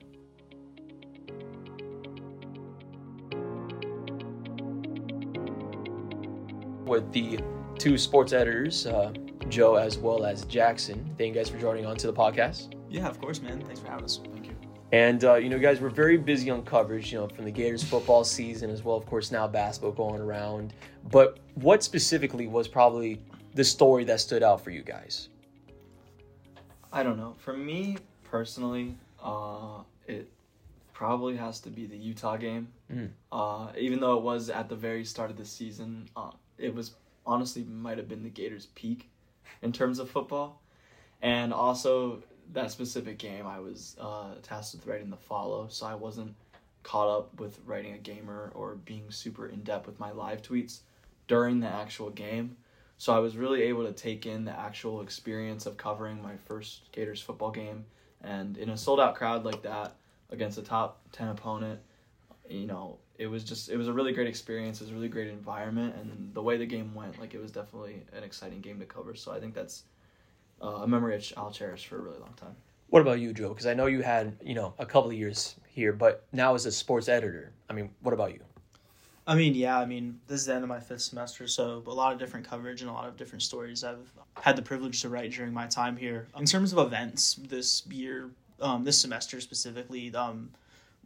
With 6.87 7.13
the 7.13 7.41
two 7.79 7.99
sports 7.99 8.33
editors, 8.33 8.87
uh, 8.87 9.13
Joe 9.49 9.77
as 9.77 9.99
well 9.99 10.25
as 10.25 10.45
Jackson. 10.45 11.05
Thank 11.17 11.35
you 11.35 11.41
guys 11.41 11.49
for 11.49 11.59
joining 11.59 11.87
on 11.87 11.97
to 11.99 12.07
the 12.07 12.13
podcast. 12.13 12.75
Yeah, 12.89 13.09
of 13.09 13.21
course, 13.21 13.41
man. 13.41 13.61
Thanks 13.61 13.81
for 13.81 13.89
having 13.89 14.05
us. 14.05 14.21
Thank 14.33 14.47
you. 14.47 14.57
And 14.93 15.25
uh, 15.25 15.35
you 15.35 15.49
know, 15.49 15.59
guys, 15.59 15.81
we're 15.81 15.89
very 15.91 16.17
busy 16.17 16.51
on 16.51 16.63
coverage. 16.63 17.13
You 17.13 17.19
know, 17.21 17.29
from 17.29 17.45
the 17.45 17.51
Gators 17.51 17.83
football 17.83 18.25
season 18.25 18.71
as 18.71 18.83
well, 18.83 18.97
of 18.97 19.07
course, 19.07 19.31
now 19.31 19.47
basketball 19.47 19.93
going 19.93 20.21
around. 20.21 20.73
But 21.11 21.39
what 21.55 21.83
specifically 21.83 22.47
was 22.47 22.69
probably 22.69 23.21
the 23.55 23.65
story 23.65 24.05
that 24.05 24.21
stood 24.21 24.43
out 24.43 24.63
for 24.63 24.71
you 24.71 24.83
guys? 24.83 25.29
I 26.93 27.03
don't 27.03 27.17
know. 27.17 27.35
For 27.39 27.57
me 27.57 27.99
personally, 28.25 28.97
uh, 29.23 29.81
it 30.07 30.31
probably 30.93 31.37
has 31.37 31.61
to 31.61 31.71
be 31.71 31.87
the 31.87 31.97
Utah 31.97 32.37
game. 32.37 32.69
Mhm. 32.93 33.11
Uh, 33.33 33.73
even 33.77 34.01
though 34.01 34.17
it 34.17 34.23
was 34.23 34.49
at 34.51 34.69
the 34.69 34.77
very 34.77 35.05
start 35.05 35.31
of 35.31 35.37
the 35.37 35.45
season, 35.45 36.09
uh, 36.17 36.31
it 36.59 36.75
was 36.75 36.95
honestly 37.27 37.65
might 37.65 37.99
have 37.99 38.09
been 38.09 38.23
the 38.23 38.31
Gators' 38.31 38.67
peak 38.75 39.11
in 39.63 39.73
terms 39.73 39.99
of 39.99 40.11
football. 40.11 40.61
And 41.23 41.53
also 41.53 42.23
that 42.53 42.71
specific 42.71 43.19
game, 43.19 43.47
I 43.47 43.59
was 43.59 43.97
uh, 44.01 44.35
tasked 44.43 44.75
with 44.75 44.87
writing 44.87 45.11
the 45.11 45.17
follow, 45.17 45.67
so 45.69 45.87
I 45.87 45.95
wasn't 45.95 46.35
caught 46.83 47.09
up 47.09 47.41
with 47.41 47.59
writing 47.67 47.95
a 47.95 47.99
gamer 47.99 48.53
or 48.55 48.77
being 48.77 49.11
super 49.11 49.49
in 49.49 49.63
depth 49.63 49.87
with 49.87 49.99
my 49.99 50.13
live 50.13 50.43
tweets 50.43 50.81
during 51.27 51.61
the 51.61 51.67
actual 51.67 52.11
game. 52.11 52.57
So 52.99 53.13
I 53.13 53.19
was 53.19 53.37
really 53.37 53.63
able 53.63 53.85
to 53.85 53.93
take 53.93 54.25
in 54.25 54.45
the 54.45 54.59
actual 54.59 55.01
experience 55.01 55.67
of 55.67 55.77
covering 55.77 56.23
my 56.23 56.37
first 56.47 56.93
Gators 56.93 57.21
football 57.21 57.51
game, 57.51 57.85
and 58.23 58.57
in 58.57 58.71
a 58.71 58.77
sold 58.77 59.01
out 59.01 59.17
crowd 59.17 59.45
like 59.45 59.63
that 59.63 59.97
against 60.31 60.59
a 60.59 60.63
top 60.63 61.01
ten 61.13 61.29
opponent, 61.29 61.81
you 62.49 62.67
know, 62.67 62.99
it 63.19 63.27
was 63.27 63.45
just 63.45 63.69
it 63.69 63.77
was 63.77 63.89
a 63.89 63.93
really 63.93 64.13
great 64.13 64.27
experience. 64.27 64.81
It 64.81 64.85
was 64.85 64.91
a 64.91 64.95
really 64.95 65.09
great 65.09 65.29
environment, 65.29 65.95
and 65.97 66.31
the 66.35 66.43
way 66.43 66.57
the 66.57 66.67
game 66.67 66.95
went, 66.95 67.19
like 67.19 67.35
it 67.35 67.41
was 67.41 67.51
definitely 67.51 68.03
an 68.13 68.23
exciting 68.23 68.61
game 68.61 68.79
to 68.81 68.87
cover. 68.87 69.15
So 69.15 69.33
I 69.33 69.41
think 69.41 69.55
that's 69.55 69.85
uh, 70.63 70.83
a 70.83 70.87
memory 70.87 71.21
I'll 71.37 71.51
cherish 71.51 71.87
for 71.87 71.99
a 71.99 72.01
really 72.01 72.19
long 72.19 72.35
time. 72.37 72.55
What 72.89 73.01
about 73.01 73.19
you, 73.19 73.33
Joe? 73.33 73.49
Because 73.49 73.67
I 73.67 73.75
know 73.75 73.87
you 73.87 74.03
had 74.03 74.37
you 74.43 74.55
know 74.55 74.75
a 74.79 74.87
couple 74.87 75.11
of 75.11 75.17
years 75.17 75.57
here, 75.69 75.93
but 75.93 76.25
now 76.33 76.55
as 76.55 76.67
a 76.67 76.73
sports 76.73 77.09
editor, 77.09 77.53
I 77.69 77.73
mean, 77.73 77.91
what 78.03 78.13
about 78.13 78.33
you? 78.33 78.41
I 79.29 79.35
mean, 79.35 79.55
yeah, 79.55 79.79
I 79.81 79.87
mean, 79.87 80.21
this 80.29 80.41
is 80.41 80.47
the 80.47 80.55
end 80.55 80.63
of 80.63 80.69
my 80.69 80.79
fifth 80.79 81.03
semester, 81.03 81.49
so 81.49 81.83
a 81.85 81.91
lot 81.91 82.13
of 82.13 82.19
different 82.19 82.49
coverage 82.49 82.83
and 82.83 82.91
a 82.91 82.93
lot 82.93 83.09
of 83.09 83.17
different 83.17 83.43
stories 83.43 83.83
I've 83.83 84.13
had 84.41 84.55
the 84.55 84.63
privilege 84.63 85.03
to 85.03 85.09
write 85.09 85.33
during 85.33 85.53
my 85.53 85.67
time 85.67 85.97
here. 85.97 86.29
In 86.39 86.45
terms 86.45 86.73
of 86.73 86.79
events 86.79 87.35
this 87.35 87.85
year, 87.89 88.31
um, 88.61 88.85
this 88.85 88.99
semester 88.99 89.41
specifically, 89.41 90.15
um, 90.15 90.51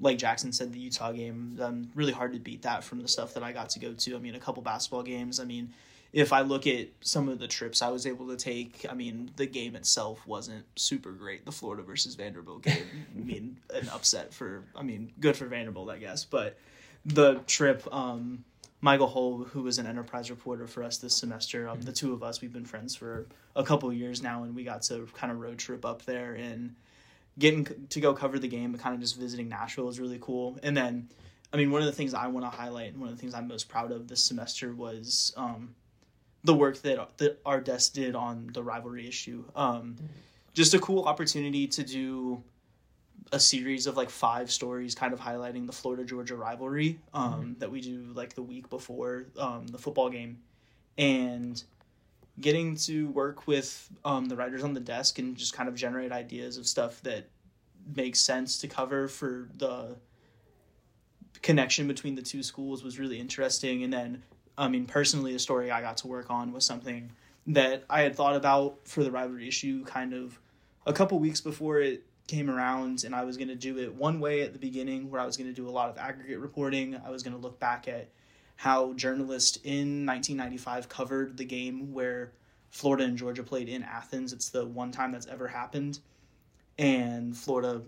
like 0.00 0.18
Jackson 0.18 0.52
said, 0.52 0.72
the 0.72 0.78
Utah 0.78 1.12
game, 1.12 1.58
um, 1.60 1.90
really 1.94 2.12
hard 2.12 2.32
to 2.32 2.38
beat 2.38 2.62
that 2.62 2.82
from 2.82 3.02
the 3.02 3.08
stuff 3.08 3.34
that 3.34 3.42
I 3.42 3.52
got 3.52 3.70
to 3.70 3.78
go 3.78 3.92
to. 3.92 4.16
I 4.16 4.18
mean, 4.18 4.34
a 4.34 4.40
couple 4.40 4.62
basketball 4.62 5.02
games. 5.02 5.38
I 5.38 5.44
mean, 5.44 5.72
if 6.12 6.32
I 6.32 6.40
look 6.40 6.66
at 6.66 6.88
some 7.00 7.28
of 7.28 7.38
the 7.38 7.46
trips 7.46 7.82
I 7.82 7.88
was 7.88 8.06
able 8.06 8.28
to 8.28 8.36
take, 8.36 8.86
I 8.88 8.94
mean, 8.94 9.30
the 9.36 9.46
game 9.46 9.76
itself 9.76 10.26
wasn't 10.26 10.64
super 10.76 11.12
great. 11.12 11.44
The 11.44 11.52
Florida 11.52 11.82
versus 11.82 12.14
Vanderbilt 12.14 12.62
game, 12.62 12.84
I 13.14 13.18
mean, 13.24 13.58
an 13.72 13.88
upset 13.90 14.34
for, 14.34 14.64
I 14.74 14.82
mean, 14.82 15.12
good 15.20 15.36
for 15.36 15.46
Vanderbilt, 15.46 15.90
I 15.90 15.98
guess, 15.98 16.24
but 16.24 16.58
the 17.04 17.40
trip, 17.46 17.86
um, 17.94 18.44
Michael 18.80 19.08
Hull, 19.08 19.38
who 19.38 19.62
was 19.62 19.78
an 19.78 19.86
enterprise 19.86 20.30
reporter 20.30 20.66
for 20.66 20.82
us 20.82 20.98
this 20.98 21.14
semester, 21.14 21.68
um, 21.68 21.82
the 21.82 21.92
two 21.92 22.12
of 22.12 22.22
us, 22.22 22.40
we've 22.40 22.52
been 22.52 22.64
friends 22.64 22.96
for 22.96 23.26
a 23.54 23.62
couple 23.62 23.92
years 23.92 24.22
now, 24.22 24.42
and 24.42 24.54
we 24.54 24.64
got 24.64 24.82
to 24.82 25.06
kind 25.14 25.30
of 25.30 25.40
road 25.40 25.58
trip 25.58 25.84
up 25.84 26.04
there 26.06 26.34
and 26.34 26.74
getting 27.40 27.66
to 27.88 28.00
go 28.00 28.14
cover 28.14 28.38
the 28.38 28.48
game, 28.48 28.70
but 28.70 28.80
kind 28.80 28.94
of 28.94 29.00
just 29.00 29.18
visiting 29.18 29.48
Nashville 29.48 29.86
was 29.86 29.98
really 29.98 30.18
cool. 30.20 30.58
And 30.62 30.76
then, 30.76 31.08
I 31.52 31.56
mean, 31.56 31.72
one 31.72 31.80
of 31.80 31.86
the 31.86 31.92
things 31.92 32.14
I 32.14 32.28
want 32.28 32.46
to 32.46 32.56
highlight, 32.56 32.92
and 32.92 33.00
one 33.00 33.08
of 33.08 33.16
the 33.16 33.20
things 33.20 33.34
I'm 33.34 33.48
most 33.48 33.68
proud 33.68 33.90
of 33.90 34.06
this 34.06 34.22
semester 34.22 34.72
was 34.72 35.34
um, 35.36 35.74
the 36.44 36.54
work 36.54 36.80
that 36.82 37.18
that 37.18 37.40
our 37.44 37.60
desk 37.60 37.94
did 37.94 38.14
on 38.14 38.50
the 38.52 38.62
rivalry 38.62 39.08
issue. 39.08 39.44
Um, 39.56 39.96
just 40.54 40.74
a 40.74 40.78
cool 40.78 41.04
opportunity 41.04 41.66
to 41.66 41.82
do 41.82 42.42
a 43.32 43.40
series 43.40 43.86
of 43.86 43.96
like 43.96 44.10
five 44.10 44.50
stories 44.50 44.94
kind 44.94 45.12
of 45.12 45.20
highlighting 45.20 45.66
the 45.66 45.72
Florida 45.72 46.04
Georgia 46.04 46.36
rivalry 46.36 46.98
um, 47.14 47.32
mm-hmm. 47.32 47.52
that 47.58 47.70
we 47.70 47.80
do 47.80 48.10
like 48.14 48.34
the 48.34 48.42
week 48.42 48.68
before 48.70 49.26
um, 49.38 49.66
the 49.68 49.78
football 49.78 50.10
game 50.10 50.38
and 50.98 51.62
getting 52.40 52.76
to 52.76 53.08
work 53.10 53.46
with 53.46 53.88
um, 54.04 54.26
the 54.26 54.36
writers 54.36 54.62
on 54.62 54.74
the 54.74 54.80
desk 54.80 55.18
and 55.18 55.36
just 55.36 55.54
kind 55.54 55.68
of 55.68 55.74
generate 55.74 56.12
ideas 56.12 56.56
of 56.56 56.66
stuff 56.66 57.02
that 57.02 57.28
makes 57.94 58.20
sense 58.20 58.58
to 58.58 58.68
cover 58.68 59.08
for 59.08 59.48
the 59.56 59.96
connection 61.42 61.88
between 61.88 62.14
the 62.14 62.22
two 62.22 62.42
schools 62.42 62.84
was 62.84 62.98
really 62.98 63.18
interesting 63.18 63.82
and 63.82 63.92
then 63.92 64.22
i 64.58 64.68
mean 64.68 64.84
personally 64.84 65.32
the 65.32 65.38
story 65.38 65.70
i 65.70 65.80
got 65.80 65.96
to 65.96 66.06
work 66.06 66.30
on 66.30 66.52
was 66.52 66.66
something 66.66 67.10
that 67.46 67.82
i 67.88 68.02
had 68.02 68.14
thought 68.14 68.36
about 68.36 68.76
for 68.84 69.02
the 69.02 69.10
rivalry 69.10 69.48
issue 69.48 69.82
kind 69.86 70.12
of 70.12 70.38
a 70.86 70.92
couple 70.92 71.18
weeks 71.18 71.40
before 71.40 71.80
it 71.80 72.04
came 72.30 72.48
around 72.48 73.02
and 73.02 73.12
I 73.12 73.24
was 73.24 73.36
going 73.36 73.48
to 73.48 73.56
do 73.56 73.78
it 73.78 73.92
one 73.92 74.20
way 74.20 74.42
at 74.42 74.52
the 74.52 74.58
beginning 74.58 75.10
where 75.10 75.20
I 75.20 75.26
was 75.26 75.36
going 75.36 75.48
to 75.48 75.52
do 75.52 75.68
a 75.68 75.70
lot 75.70 75.90
of 75.90 75.98
aggregate 75.98 76.38
reporting. 76.38 76.96
I 77.04 77.10
was 77.10 77.24
going 77.24 77.34
to 77.34 77.40
look 77.40 77.58
back 77.58 77.88
at 77.88 78.08
how 78.60 78.92
journalists 78.92 79.56
in 79.64 80.04
1995 80.04 80.86
covered 80.86 81.38
the 81.38 81.44
game 81.46 81.94
where 81.94 82.30
Florida 82.68 83.04
and 83.04 83.16
Georgia 83.16 83.42
played 83.42 83.70
in 83.70 83.82
Athens. 83.82 84.34
It's 84.34 84.50
the 84.50 84.66
one 84.66 84.92
time 84.92 85.12
that's 85.12 85.26
ever 85.26 85.48
happened. 85.48 86.00
And 86.78 87.34
Florida 87.34 87.80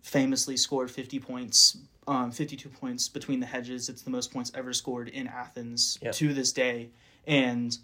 famously 0.00 0.56
scored 0.56 0.92
50 0.92 1.18
points, 1.18 1.76
um, 2.06 2.30
52 2.30 2.68
points 2.68 3.08
between 3.08 3.40
the 3.40 3.46
hedges. 3.46 3.88
It's 3.88 4.02
the 4.02 4.10
most 4.10 4.32
points 4.32 4.52
ever 4.54 4.72
scored 4.72 5.08
in 5.08 5.26
Athens 5.26 5.98
yep. 6.00 6.14
to 6.14 6.32
this 6.32 6.52
day. 6.52 6.90
And 7.26 7.76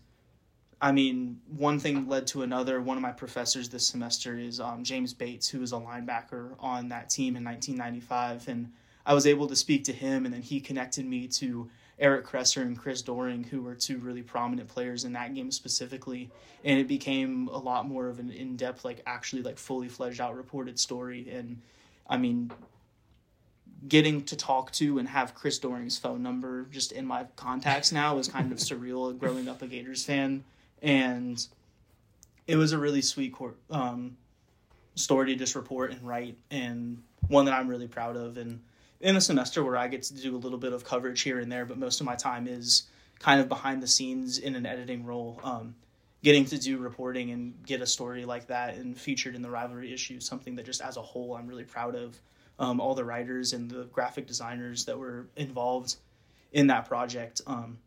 I 0.80 0.92
mean, 0.92 1.40
one 1.56 1.80
thing 1.80 2.06
led 2.06 2.28
to 2.28 2.42
another. 2.42 2.80
One 2.80 2.96
of 2.96 3.02
my 3.02 3.10
professors 3.10 3.68
this 3.68 3.84
semester 3.84 4.38
is 4.38 4.60
um, 4.60 4.84
James 4.84 5.12
Bates, 5.12 5.48
who 5.48 5.58
was 5.58 5.72
a 5.72 5.76
linebacker 5.76 6.54
on 6.60 6.90
that 6.90 7.10
team 7.10 7.34
in 7.34 7.42
1995. 7.42 8.46
And 8.46 8.72
I 9.04 9.14
was 9.14 9.26
able 9.26 9.46
to 9.48 9.56
speak 9.56 9.84
to 9.84 9.92
him, 9.92 10.24
and 10.24 10.34
then 10.34 10.42
he 10.42 10.60
connected 10.60 11.04
me 11.04 11.26
to 11.28 11.70
Eric 11.98 12.26
Kresser 12.26 12.62
and 12.62 12.78
Chris 12.78 13.02
Doering, 13.02 13.44
who 13.44 13.62
were 13.62 13.74
two 13.74 13.98
really 13.98 14.22
prominent 14.22 14.68
players 14.68 15.04
in 15.04 15.12
that 15.12 15.34
game 15.34 15.50
specifically. 15.50 16.30
And 16.64 16.78
it 16.78 16.88
became 16.88 17.48
a 17.48 17.58
lot 17.58 17.88
more 17.88 18.08
of 18.08 18.18
an 18.18 18.30
in 18.30 18.56
depth, 18.56 18.84
like 18.84 19.02
actually 19.06 19.42
like 19.42 19.58
fully 19.58 19.88
fledged 19.88 20.20
out 20.20 20.36
reported 20.36 20.78
story. 20.78 21.28
And 21.30 21.60
I 22.08 22.16
mean, 22.16 22.50
getting 23.86 24.22
to 24.24 24.36
talk 24.36 24.72
to 24.72 24.98
and 24.98 25.08
have 25.08 25.34
Chris 25.34 25.58
Doering's 25.58 25.98
phone 25.98 26.22
number 26.22 26.64
just 26.70 26.92
in 26.92 27.06
my 27.06 27.26
contacts 27.36 27.92
now 27.92 28.18
is 28.18 28.28
kind 28.28 28.52
of 28.52 28.58
surreal 28.58 29.16
growing 29.18 29.48
up 29.48 29.62
a 29.62 29.66
Gators 29.66 30.04
fan 30.04 30.44
and 30.82 31.46
it 32.46 32.56
was 32.56 32.72
a 32.72 32.78
really 32.78 33.02
sweet 33.02 33.34
um, 33.70 34.16
story 34.94 35.26
to 35.28 35.36
just 35.36 35.54
report 35.54 35.92
and 35.92 36.02
write, 36.02 36.36
and 36.50 37.02
one 37.28 37.44
that 37.44 37.54
I'm 37.54 37.68
really 37.68 37.86
proud 37.86 38.16
of. 38.16 38.36
And 38.36 38.60
in 39.02 39.16
a 39.16 39.20
semester 39.20 39.62
where 39.62 39.76
I 39.76 39.88
get 39.88 40.04
to 40.04 40.14
do 40.14 40.34
a 40.34 40.38
little 40.38 40.58
bit 40.58 40.72
of 40.72 40.84
coverage 40.84 41.22
here 41.22 41.40
and 41.40 41.50
there, 41.50 41.66
but 41.66 41.76
most 41.76 42.00
of 42.00 42.06
my 42.06 42.14
time 42.14 42.46
is 42.46 42.84
kind 43.18 43.40
of 43.40 43.48
behind 43.48 43.82
the 43.82 43.88
scenes 43.88 44.38
in 44.38 44.54
an 44.54 44.64
editing 44.64 45.04
role. 45.04 45.40
Um, 45.44 45.74
getting 46.22 46.44
to 46.44 46.58
do 46.58 46.78
reporting 46.78 47.30
and 47.32 47.66
get 47.66 47.80
a 47.80 47.86
story 47.86 48.24
like 48.24 48.46
that 48.46 48.76
and 48.76 48.96
featured 48.96 49.34
in 49.34 49.42
the 49.42 49.50
rivalry 49.50 49.92
issue, 49.92 50.20
something 50.20 50.54
that 50.54 50.64
just 50.64 50.80
as 50.80 50.96
a 50.96 51.02
whole 51.02 51.34
I'm 51.34 51.48
really 51.48 51.64
proud 51.64 51.96
of. 51.96 52.18
Um, 52.58 52.80
all 52.80 52.94
the 52.94 53.04
writers 53.04 53.54
and 53.54 53.68
the 53.68 53.84
graphic 53.84 54.26
designers 54.26 54.84
that 54.84 54.96
were 54.96 55.26
involved 55.36 55.96
in 56.52 56.68
that 56.68 56.86
project. 56.86 57.40
Um, 57.46 57.78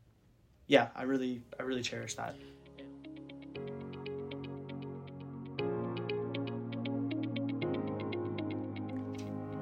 yeah, 0.67 0.89
I 0.95 1.03
really 1.03 1.41
I 1.57 1.63
really 1.63 1.83
cherish 1.83 2.15
that. 2.15 2.35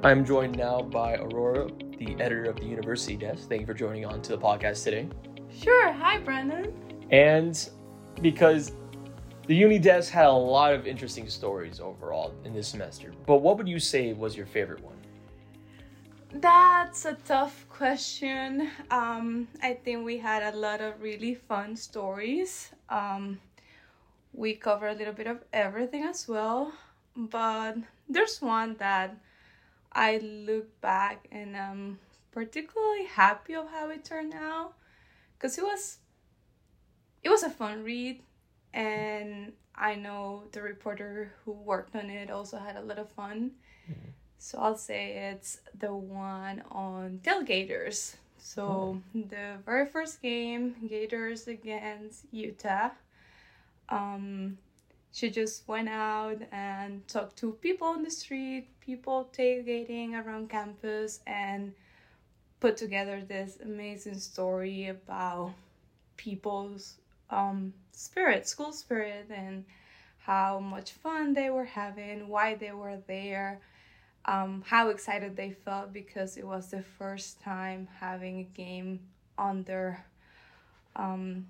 I'm 0.04 0.26
joined 0.26 0.58
now 0.58 0.82
by 0.82 1.16
Aurora, 1.16 1.70
the 1.98 2.18
editor 2.20 2.44
of 2.44 2.58
the 2.58 2.66
University 2.66 3.16
Desk. 3.16 3.48
Thank 3.48 3.62
you 3.62 3.68
for 3.68 3.74
joining 3.74 4.06
on 4.06 4.22
to 4.24 4.34
the 4.34 4.38
podcast 4.38 4.84
today. 4.84 5.08
Sure. 5.50 5.94
Hi, 5.94 6.20
Brandon. 6.20 6.74
And 7.10 7.70
because 8.22 8.74
the 9.48 9.56
Uni 9.56 9.80
Desk 9.80 10.12
had 10.12 10.26
a 10.26 10.30
lot 10.30 10.74
of 10.74 10.86
interesting 10.86 11.30
stories 11.30 11.80
overall 11.80 12.34
in 12.44 12.54
this 12.54 12.68
semester, 12.68 13.14
but 13.26 13.38
what 13.38 13.58
would 13.58 13.70
you 13.70 13.80
say 13.80 14.12
was 14.12 14.36
your 14.36 14.46
favorite 14.46 14.84
one? 14.84 14.98
That's 16.34 17.06
a 17.06 17.14
tough 17.26 17.66
question. 17.70 18.72
Um, 18.92 19.48
I 19.62 19.74
think 19.74 20.04
we 20.04 20.18
had 20.18 20.54
a 20.54 20.58
lot 20.58 20.82
of 20.82 21.02
really 21.02 21.36
fun 21.36 21.78
stories. 21.78 22.72
Um, 22.90 23.40
we 24.34 24.54
covered 24.56 24.90
a 24.90 24.96
little 24.96 25.14
bit 25.14 25.28
of 25.28 25.46
everything 25.54 26.04
as 26.04 26.28
well, 26.28 26.74
but 27.16 27.78
there's 28.10 28.42
one 28.42 28.76
that 28.80 29.16
I 29.96 30.18
look 30.18 30.82
back 30.82 31.28
and 31.32 31.56
I'm 31.56 32.00
particularly 32.32 33.06
happy 33.06 33.54
of 33.54 33.70
how 33.70 33.90
it 33.90 34.04
turned 34.04 34.34
out 34.34 34.74
because 35.38 35.58
it 35.58 35.64
was 35.64 36.00
it 37.22 37.30
was 37.30 37.44
a 37.44 37.50
fun 37.50 37.84
read 37.84 38.22
and 38.74 39.54
I 39.76 39.96
know 39.96 40.44
the 40.52 40.62
reporter 40.62 41.34
who 41.46 41.52
worked 41.52 41.96
on 41.96 42.10
it 42.10 42.30
also 42.30 42.58
had 42.58 42.76
a 42.76 42.82
lot 42.82 43.00
of 43.00 43.10
fun. 43.12 43.52
Mm-hmm. 43.90 44.10
So 44.38 44.60
I'll 44.60 44.78
say 44.78 45.32
it's 45.32 45.60
the 45.78 45.94
one 45.94 46.64
on 46.72 47.22
tailgaters. 47.24 48.16
So 48.38 48.64
oh. 48.64 49.02
the 49.16 49.58
very 49.66 49.86
first 49.86 50.22
game, 50.22 50.76
Gators 50.90 51.48
against 51.48 52.26
Utah. 52.32 52.90
Um, 53.90 54.58
she 55.14 55.30
just 55.30 55.68
went 55.68 55.88
out 55.88 56.40
and 56.52 57.08
talked 57.08 57.38
to 57.38 57.54
people 57.62 57.88
on 57.88 58.02
the 58.02 58.10
street, 58.10 58.68
people 58.82 59.30
tailgating 59.32 60.14
around 60.14 60.50
campus, 60.50 61.20
and 61.28 61.72
put 62.60 62.76
together 62.78 63.22
this 63.22 63.60
amazing 63.64 64.18
story 64.18 64.88
about 64.88 65.54
people's 66.18 66.96
um, 67.30 67.74
spirit, 67.92 68.48
school 68.48 68.74
spirit, 68.74 69.28
and 69.30 69.66
how 70.18 70.60
much 70.60 70.94
fun 70.94 71.34
they 71.34 71.52
were 71.52 71.66
having, 71.66 72.28
why 72.28 72.56
they 72.56 72.72
were 72.72 72.98
there, 73.06 73.62
um, 74.26 74.64
how 74.66 74.90
excited 74.90 75.36
they 75.36 75.52
felt 75.52 75.94
because 75.94 76.38
it 76.38 76.48
was 76.48 76.72
the 76.72 76.82
first 76.98 77.40
time 77.40 77.88
having 78.00 78.40
a 78.40 78.58
game 78.58 79.00
under, 79.38 80.04
um, 80.96 81.46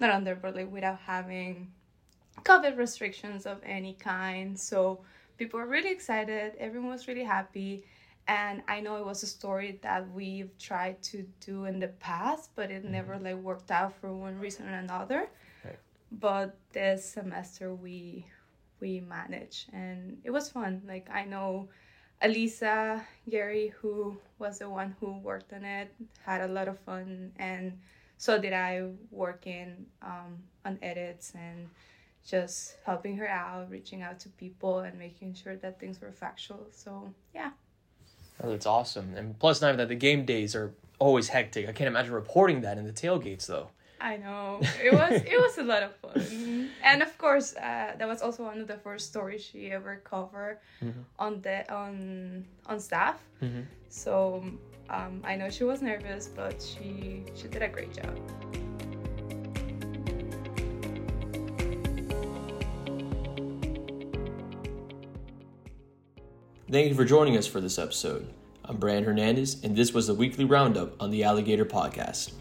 not 0.00 0.10
under, 0.10 0.34
but 0.34 0.56
like 0.56 0.72
without 0.72 0.98
having 1.06 1.70
COVID 2.44 2.76
restrictions 2.76 3.46
of 3.46 3.60
any 3.64 3.94
kind. 3.94 4.58
So 4.58 5.00
people 5.36 5.60
were 5.60 5.66
really 5.66 5.90
excited, 5.90 6.54
everyone 6.58 6.90
was 6.90 7.08
really 7.08 7.24
happy. 7.24 7.84
And 8.26 8.62
I 8.68 8.80
know 8.80 8.96
it 8.96 9.06
was 9.06 9.22
a 9.22 9.26
story 9.26 9.78
that 9.82 10.10
we've 10.12 10.50
tried 10.58 11.02
to 11.04 11.24
do 11.40 11.64
in 11.64 11.80
the 11.80 11.88
past, 11.88 12.50
but 12.54 12.70
it 12.70 12.82
mm-hmm. 12.82 12.92
never 12.92 13.18
like 13.18 13.36
worked 13.36 13.70
out 13.70 13.94
for 14.00 14.12
one 14.12 14.38
reason 14.38 14.68
or 14.68 14.74
another. 14.74 15.28
Right. 15.64 15.78
But 16.12 16.56
this 16.72 17.04
semester 17.04 17.74
we 17.74 18.26
we 18.80 19.00
managed 19.00 19.72
and 19.72 20.18
it 20.24 20.30
was 20.30 20.50
fun. 20.50 20.82
Like 20.86 21.08
I 21.10 21.24
know 21.24 21.68
Elisa 22.20 23.04
Gary, 23.30 23.72
who 23.80 24.16
was 24.38 24.58
the 24.58 24.68
one 24.68 24.94
who 25.00 25.18
worked 25.18 25.52
on 25.52 25.64
it, 25.64 25.94
had 26.24 26.42
a 26.42 26.48
lot 26.48 26.68
of 26.68 26.78
fun, 26.80 27.32
and 27.36 27.78
so 28.16 28.38
did 28.38 28.52
I 28.52 28.88
working 29.10 29.86
um, 30.02 30.38
on 30.64 30.78
edits 30.82 31.32
and 31.34 31.70
just 32.28 32.76
helping 32.84 33.16
her 33.16 33.26
out, 33.28 33.70
reaching 33.70 34.02
out 34.02 34.20
to 34.20 34.28
people, 34.30 34.80
and 34.80 34.98
making 34.98 35.34
sure 35.34 35.56
that 35.56 35.80
things 35.80 36.00
were 36.00 36.12
factual. 36.12 36.66
So 36.70 37.12
yeah. 37.34 37.50
Oh, 38.42 38.50
that's 38.50 38.66
awesome. 38.66 39.14
And 39.16 39.38
plus, 39.38 39.60
not 39.60 39.76
that 39.78 39.88
the 39.88 39.94
game 39.96 40.24
days 40.24 40.54
are 40.54 40.72
always 40.98 41.28
hectic. 41.28 41.68
I 41.68 41.72
can't 41.72 41.88
imagine 41.88 42.12
reporting 42.12 42.60
that 42.60 42.78
in 42.78 42.84
the 42.84 42.92
tailgates 42.92 43.46
though. 43.46 43.68
I 44.00 44.16
know 44.16 44.60
it 44.84 44.92
was 44.92 45.12
it 45.22 45.38
was 45.40 45.58
a 45.58 45.64
lot 45.64 45.82
of 45.82 45.92
fun, 45.96 46.70
and 46.84 47.02
of 47.02 47.18
course 47.18 47.56
uh, 47.56 47.94
that 47.98 48.06
was 48.06 48.22
also 48.22 48.44
one 48.44 48.60
of 48.60 48.68
the 48.68 48.76
first 48.78 49.08
stories 49.08 49.42
she 49.42 49.72
ever 49.72 49.96
covered 50.04 50.58
Mhm. 50.82 51.02
on 51.18 51.40
the 51.42 51.56
on 51.72 52.44
on 52.66 52.78
staff. 52.78 53.18
Mhm. 53.42 53.64
So 53.88 54.44
um, 54.88 55.20
I 55.24 55.34
know 55.34 55.50
she 55.50 55.64
was 55.64 55.82
nervous, 55.82 56.28
but 56.28 56.62
she 56.62 57.24
she 57.34 57.48
did 57.48 57.62
a 57.62 57.68
great 57.68 57.92
job. 57.92 58.14
Thank 66.70 66.90
you 66.90 66.94
for 66.94 67.06
joining 67.06 67.38
us 67.38 67.46
for 67.46 67.62
this 67.62 67.78
episode. 67.78 68.28
I'm 68.62 68.76
Brandon 68.76 69.04
Hernandez, 69.04 69.64
and 69.64 69.74
this 69.74 69.94
was 69.94 70.06
the 70.06 70.12
weekly 70.12 70.44
roundup 70.44 71.00
on 71.00 71.10
the 71.10 71.24
Alligator 71.24 71.64
Podcast. 71.64 72.32